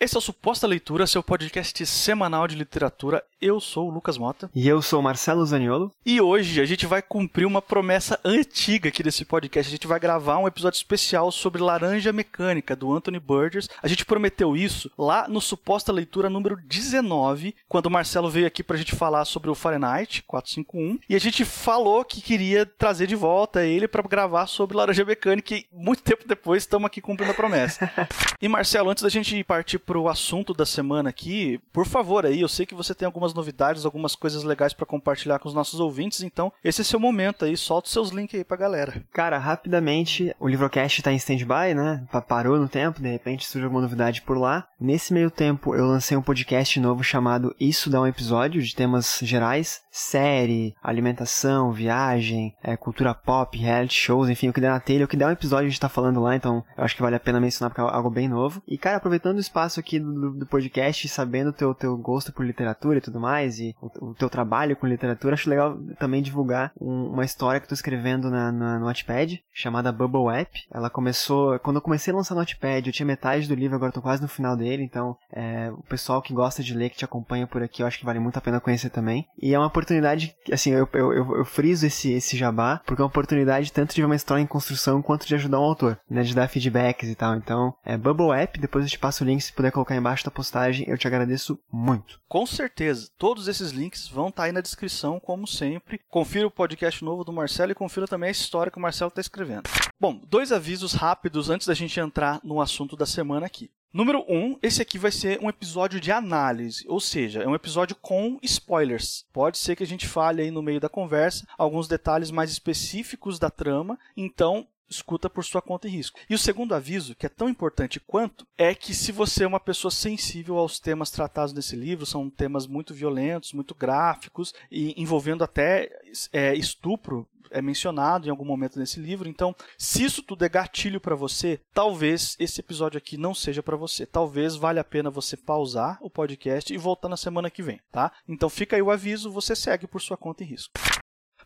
Esse 0.00 0.14
é 0.14 0.18
o 0.18 0.20
Suposta 0.20 0.64
Leitura, 0.64 1.08
seu 1.08 1.24
podcast 1.24 1.84
semanal 1.84 2.46
de 2.46 2.54
literatura. 2.54 3.20
Eu 3.40 3.58
sou 3.58 3.88
o 3.88 3.90
Lucas 3.90 4.16
Mota. 4.16 4.48
E 4.54 4.68
eu 4.68 4.80
sou 4.80 5.00
o 5.00 5.02
Marcelo 5.02 5.44
Zaniolo. 5.44 5.92
E 6.06 6.20
hoje 6.20 6.60
a 6.60 6.64
gente 6.64 6.86
vai 6.86 7.02
cumprir 7.02 7.44
uma 7.44 7.60
promessa 7.60 8.18
antiga 8.24 8.90
aqui 8.90 9.02
desse 9.02 9.24
podcast. 9.24 9.68
A 9.68 9.74
gente 9.74 9.88
vai 9.88 9.98
gravar 9.98 10.38
um 10.38 10.46
episódio 10.46 10.76
especial 10.76 11.32
sobre 11.32 11.60
Laranja 11.60 12.12
Mecânica, 12.12 12.76
do 12.76 12.94
Anthony 12.94 13.18
Burgess. 13.18 13.68
A 13.82 13.88
gente 13.88 14.04
prometeu 14.04 14.56
isso 14.56 14.88
lá 14.96 15.26
no 15.26 15.40
Suposta 15.40 15.90
Leitura 15.90 16.30
número 16.30 16.56
19, 16.64 17.56
quando 17.68 17.86
o 17.86 17.90
Marcelo 17.90 18.30
veio 18.30 18.46
aqui 18.46 18.62
pra 18.62 18.76
gente 18.76 18.94
falar 18.94 19.24
sobre 19.24 19.50
o 19.50 19.54
Fahrenheit 19.54 20.22
451. 20.28 21.00
E 21.08 21.16
a 21.16 21.20
gente 21.20 21.44
falou 21.44 22.04
que 22.04 22.20
queria 22.20 22.64
trazer 22.64 23.08
de 23.08 23.16
volta 23.16 23.66
ele 23.66 23.88
para 23.88 24.02
gravar 24.02 24.46
sobre 24.46 24.76
Laranja 24.76 25.04
Mecânica. 25.04 25.56
E 25.56 25.66
muito 25.72 26.04
tempo 26.04 26.22
depois 26.24 26.62
estamos 26.62 26.86
aqui 26.86 27.00
cumprindo 27.00 27.32
a 27.32 27.34
promessa. 27.34 27.90
e 28.40 28.48
Marcelo, 28.48 28.90
antes 28.90 29.02
da 29.02 29.08
gente 29.08 29.42
partir 29.42 29.87
pro 29.88 30.06
assunto 30.06 30.52
da 30.52 30.66
semana 30.66 31.08
aqui, 31.08 31.58
por 31.72 31.86
favor 31.86 32.26
aí, 32.26 32.42
eu 32.42 32.48
sei 32.48 32.66
que 32.66 32.74
você 32.74 32.94
tem 32.94 33.06
algumas 33.06 33.32
novidades, 33.32 33.86
algumas 33.86 34.14
coisas 34.14 34.44
legais 34.44 34.74
para 34.74 34.84
compartilhar 34.84 35.38
com 35.38 35.48
os 35.48 35.54
nossos 35.54 35.80
ouvintes, 35.80 36.20
então 36.20 36.52
esse 36.62 36.82
é 36.82 36.84
seu 36.84 37.00
momento 37.00 37.46
aí, 37.46 37.56
solta 37.56 37.86
os 37.86 37.92
seus 37.94 38.10
links 38.10 38.38
aí 38.38 38.44
pra 38.44 38.58
galera. 38.58 39.02
Cara, 39.10 39.38
rapidamente, 39.38 40.34
o 40.38 40.46
Livrocast 40.46 41.00
tá 41.00 41.10
em 41.10 41.16
stand-by, 41.16 41.72
né? 41.74 42.06
Parou 42.28 42.58
no 42.58 42.68
tempo, 42.68 43.00
de 43.00 43.08
repente 43.08 43.46
surge 43.46 43.64
alguma 43.64 43.80
novidade 43.80 44.20
por 44.20 44.36
lá. 44.36 44.68
Nesse 44.78 45.14
meio 45.14 45.30
tempo, 45.30 45.74
eu 45.74 45.86
lancei 45.86 46.18
um 46.18 46.22
podcast 46.22 46.78
novo 46.78 47.02
chamado 47.02 47.56
Isso 47.58 47.88
Dá 47.88 48.02
um 48.02 48.06
Episódio, 48.06 48.60
de 48.60 48.74
temas 48.74 49.18
gerais, 49.22 49.80
série, 49.90 50.74
alimentação, 50.82 51.72
viagem, 51.72 52.54
é, 52.62 52.76
cultura 52.76 53.14
pop, 53.14 53.56
reality 53.56 53.94
shows, 53.94 54.28
enfim, 54.28 54.50
o 54.50 54.52
que 54.52 54.60
der 54.60 54.70
na 54.70 54.80
telha, 54.80 55.06
o 55.06 55.08
que 55.08 55.16
der 55.16 55.28
um 55.28 55.32
episódio 55.32 55.66
a 55.66 55.70
gente 55.70 55.80
tá 55.80 55.88
falando 55.88 56.20
lá, 56.20 56.36
então 56.36 56.62
eu 56.76 56.84
acho 56.84 56.94
que 56.94 57.02
vale 57.02 57.16
a 57.16 57.20
pena 57.20 57.40
mencionar 57.40 57.70
porque 57.70 57.80
é 57.80 57.84
algo 57.84 58.10
bem 58.10 58.28
novo. 58.28 58.62
E, 58.68 58.76
cara, 58.76 58.98
aproveitando 58.98 59.38
o 59.38 59.40
espaço 59.40 59.77
aqui 59.78 59.98
do, 59.98 60.32
do 60.32 60.46
podcast, 60.46 61.08
sabendo 61.08 61.50
o 61.50 61.52
teu, 61.52 61.74
teu 61.74 61.96
gosto 61.96 62.32
por 62.32 62.44
literatura 62.44 62.98
e 62.98 63.00
tudo 63.00 63.20
mais, 63.20 63.58
e 63.58 63.74
o, 63.80 64.10
o 64.10 64.14
teu 64.14 64.28
trabalho 64.28 64.76
com 64.76 64.86
literatura, 64.86 65.34
acho 65.34 65.50
legal 65.50 65.78
também 65.98 66.22
divulgar 66.22 66.72
um, 66.80 67.12
uma 67.12 67.24
história 67.24 67.60
que 67.60 67.68
tô 67.68 67.74
escrevendo 67.74 68.30
na, 68.30 68.52
na, 68.52 68.78
no 68.78 68.86
Notepad, 68.86 69.42
chamada 69.52 69.92
Bubble 69.92 70.34
App. 70.34 70.66
Ela 70.72 70.90
começou, 70.90 71.58
quando 71.60 71.76
eu 71.76 71.82
comecei 71.82 72.12
a 72.12 72.16
lançar 72.16 72.34
no 72.34 72.40
Notepad, 72.40 72.86
eu 72.86 72.92
tinha 72.92 73.06
metade 73.06 73.48
do 73.48 73.54
livro, 73.54 73.76
agora 73.76 73.92
tô 73.92 74.02
quase 74.02 74.22
no 74.22 74.28
final 74.28 74.56
dele, 74.56 74.82
então 74.82 75.16
é, 75.32 75.70
o 75.70 75.82
pessoal 75.82 76.22
que 76.22 76.32
gosta 76.32 76.62
de 76.62 76.74
ler, 76.74 76.90
que 76.90 76.96
te 76.96 77.04
acompanha 77.04 77.46
por 77.46 77.62
aqui, 77.62 77.82
eu 77.82 77.86
acho 77.86 77.98
que 77.98 78.04
vale 78.04 78.18
muito 78.18 78.36
a 78.36 78.40
pena 78.40 78.60
conhecer 78.60 78.90
também. 78.90 79.26
E 79.40 79.54
é 79.54 79.58
uma 79.58 79.66
oportunidade, 79.66 80.34
assim, 80.52 80.72
eu, 80.72 80.88
eu, 80.92 81.12
eu, 81.12 81.36
eu 81.36 81.44
friso 81.44 81.86
esse, 81.86 82.12
esse 82.12 82.36
jabá, 82.36 82.80
porque 82.84 83.00
é 83.00 83.04
uma 83.04 83.08
oportunidade 83.08 83.72
tanto 83.72 83.94
de 83.94 84.00
ver 84.00 84.06
uma 84.06 84.16
história 84.16 84.42
em 84.42 84.46
construção, 84.46 85.02
quanto 85.02 85.26
de 85.26 85.34
ajudar 85.34 85.60
um 85.60 85.64
autor, 85.64 85.98
né, 86.08 86.22
de 86.22 86.34
dar 86.34 86.48
feedbacks 86.48 87.08
e 87.08 87.14
tal. 87.14 87.36
Então, 87.36 87.74
é 87.84 87.96
Bubble 87.96 88.32
App, 88.32 88.58
depois 88.58 88.84
eu 88.84 88.90
te 88.90 88.98
passo 88.98 89.24
o 89.24 89.26
link 89.26 89.40
se 89.40 89.52
puder 89.52 89.67
colocar 89.70 89.96
embaixo 89.96 90.24
da 90.24 90.30
postagem, 90.30 90.88
eu 90.88 90.98
te 90.98 91.06
agradeço 91.06 91.58
muito. 91.70 92.20
Com 92.28 92.46
certeza. 92.46 93.10
Todos 93.18 93.48
esses 93.48 93.70
links 93.70 94.08
vão 94.08 94.28
estar 94.28 94.42
tá 94.42 94.46
aí 94.46 94.52
na 94.52 94.60
descrição, 94.60 95.20
como 95.20 95.46
sempre. 95.46 96.00
Confira 96.08 96.46
o 96.46 96.50
podcast 96.50 97.04
novo 97.04 97.24
do 97.24 97.32
Marcelo 97.32 97.72
e 97.72 97.74
confira 97.74 98.06
também 98.06 98.28
a 98.28 98.32
história 98.32 98.70
que 98.70 98.78
o 98.78 98.82
Marcelo 98.82 99.08
está 99.08 99.20
escrevendo. 99.20 99.68
Bom, 100.00 100.20
dois 100.28 100.52
avisos 100.52 100.92
rápidos 100.92 101.50
antes 101.50 101.66
da 101.66 101.74
gente 101.74 101.98
entrar 101.98 102.40
no 102.42 102.60
assunto 102.60 102.96
da 102.96 103.06
semana 103.06 103.46
aqui. 103.46 103.70
Número 103.90 104.22
1, 104.28 104.36
um, 104.36 104.58
esse 104.62 104.82
aqui 104.82 104.98
vai 104.98 105.10
ser 105.10 105.40
um 105.42 105.48
episódio 105.48 105.98
de 105.98 106.12
análise, 106.12 106.84
ou 106.86 107.00
seja, 107.00 107.42
é 107.42 107.48
um 107.48 107.54
episódio 107.54 107.96
com 107.96 108.38
spoilers. 108.42 109.24
Pode 109.32 109.56
ser 109.56 109.76
que 109.76 109.82
a 109.82 109.86
gente 109.86 110.06
fale 110.06 110.42
aí 110.42 110.50
no 110.50 110.62
meio 110.62 110.78
da 110.78 110.90
conversa 110.90 111.46
alguns 111.56 111.88
detalhes 111.88 112.30
mais 112.30 112.50
específicos 112.50 113.38
da 113.38 113.48
trama, 113.48 113.98
então 114.14 114.66
escuta 114.88 115.28
por 115.28 115.44
sua 115.44 115.62
conta 115.62 115.86
e 115.86 115.90
risco. 115.90 116.18
E 116.28 116.34
o 116.34 116.38
segundo 116.38 116.74
aviso, 116.74 117.14
que 117.14 117.26
é 117.26 117.28
tão 117.28 117.48
importante 117.48 118.00
quanto, 118.00 118.46
é 118.56 118.74
que 118.74 118.94
se 118.94 119.12
você 119.12 119.44
é 119.44 119.46
uma 119.46 119.60
pessoa 119.60 119.90
sensível 119.90 120.58
aos 120.58 120.78
temas 120.78 121.10
tratados 121.10 121.52
nesse 121.52 121.76
livro, 121.76 122.06
são 122.06 122.30
temas 122.30 122.66
muito 122.66 122.94
violentos, 122.94 123.52
muito 123.52 123.74
gráficos 123.74 124.54
e 124.70 125.00
envolvendo 125.00 125.44
até 125.44 125.90
é, 126.32 126.54
estupro 126.54 127.26
é 127.50 127.62
mencionado 127.62 128.26
em 128.26 128.30
algum 128.30 128.44
momento 128.44 128.78
nesse 128.78 129.00
livro. 129.00 129.28
Então, 129.28 129.54
se 129.76 130.04
isso 130.04 130.22
tudo 130.22 130.44
é 130.44 130.48
gatilho 130.48 131.00
para 131.00 131.14
você, 131.14 131.60
talvez 131.72 132.36
esse 132.38 132.60
episódio 132.60 132.98
aqui 132.98 133.16
não 133.16 133.34
seja 133.34 133.62
para 133.62 133.76
você. 133.76 134.06
Talvez 134.06 134.56
valha 134.56 134.80
a 134.80 134.84
pena 134.84 135.10
você 135.10 135.36
pausar 135.36 135.98
o 136.00 136.10
podcast 136.10 136.72
e 136.72 136.78
voltar 136.78 137.08
na 137.08 137.16
semana 137.16 137.50
que 137.50 137.62
vem, 137.62 137.80
tá? 137.90 138.12
Então, 138.28 138.48
fica 138.48 138.76
aí 138.76 138.82
o 138.82 138.90
aviso, 138.90 139.30
você 139.30 139.56
segue 139.56 139.86
por 139.86 140.00
sua 140.00 140.16
conta 140.16 140.42
e 140.42 140.46
risco. 140.46 140.72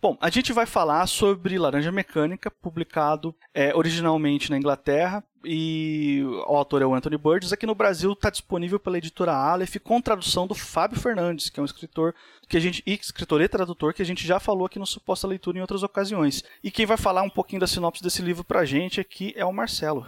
Bom, 0.03 0.19
a 0.21 0.29
gente 0.31 0.53
vai 0.53 0.67
falar 0.67 1.07
sobre 1.07 1.57
Laranja 1.57 1.93
Mecânica, 1.93 2.51
publicado 2.51 3.33
é, 3.55 3.73
originalmente 3.73 4.51
na 4.51 4.59
Inglaterra, 4.59 5.23
e 5.45 6.25
o 6.49 6.57
autor 6.57 6.83
é 6.83 6.85
o 6.85 6.93
Anthony 6.93 7.17
Burgess. 7.17 7.53
Aqui 7.53 7.67
no 7.67 7.75
Brasil 7.77 8.13
está 8.13 8.29
disponível 8.29 8.81
pela 8.81 8.99
editora 8.99 9.33
Aleph 9.33 9.77
com 9.77 10.01
tradução 10.01 10.45
do 10.45 10.57
Fábio 10.57 10.99
Fernandes, 10.99 11.49
que 11.49 11.61
é 11.61 11.63
um 11.63 11.67
escritor 11.67 12.17
que 12.49 12.57
a 12.57 12.61
gente 12.61 12.83
e 12.85 12.95
escritor 12.95 13.41
e 13.43 13.49
tradutor 13.49 13.95
que 13.95 14.03
a 14.03 14.05
gente 14.05 14.27
já 14.27 14.41
falou 14.41 14.67
aqui 14.67 14.77
no 14.77 14.87
Suposta 14.87 15.29
Leitura 15.29 15.59
em 15.59 15.61
outras 15.61 15.85
ocasiões. 15.85 16.43
E 16.65 16.71
quem 16.73 16.85
vai 16.85 16.97
falar 16.97 17.23
um 17.23 17.31
pouquinho 17.31 17.61
da 17.61 17.69
sinopse 17.69 18.03
desse 18.03 18.23
livro 18.23 18.43
pra 18.43 18.65
gente 18.65 19.01
aqui 19.01 19.33
é 19.37 19.45
o 19.45 19.53
Marcelo. 19.53 20.05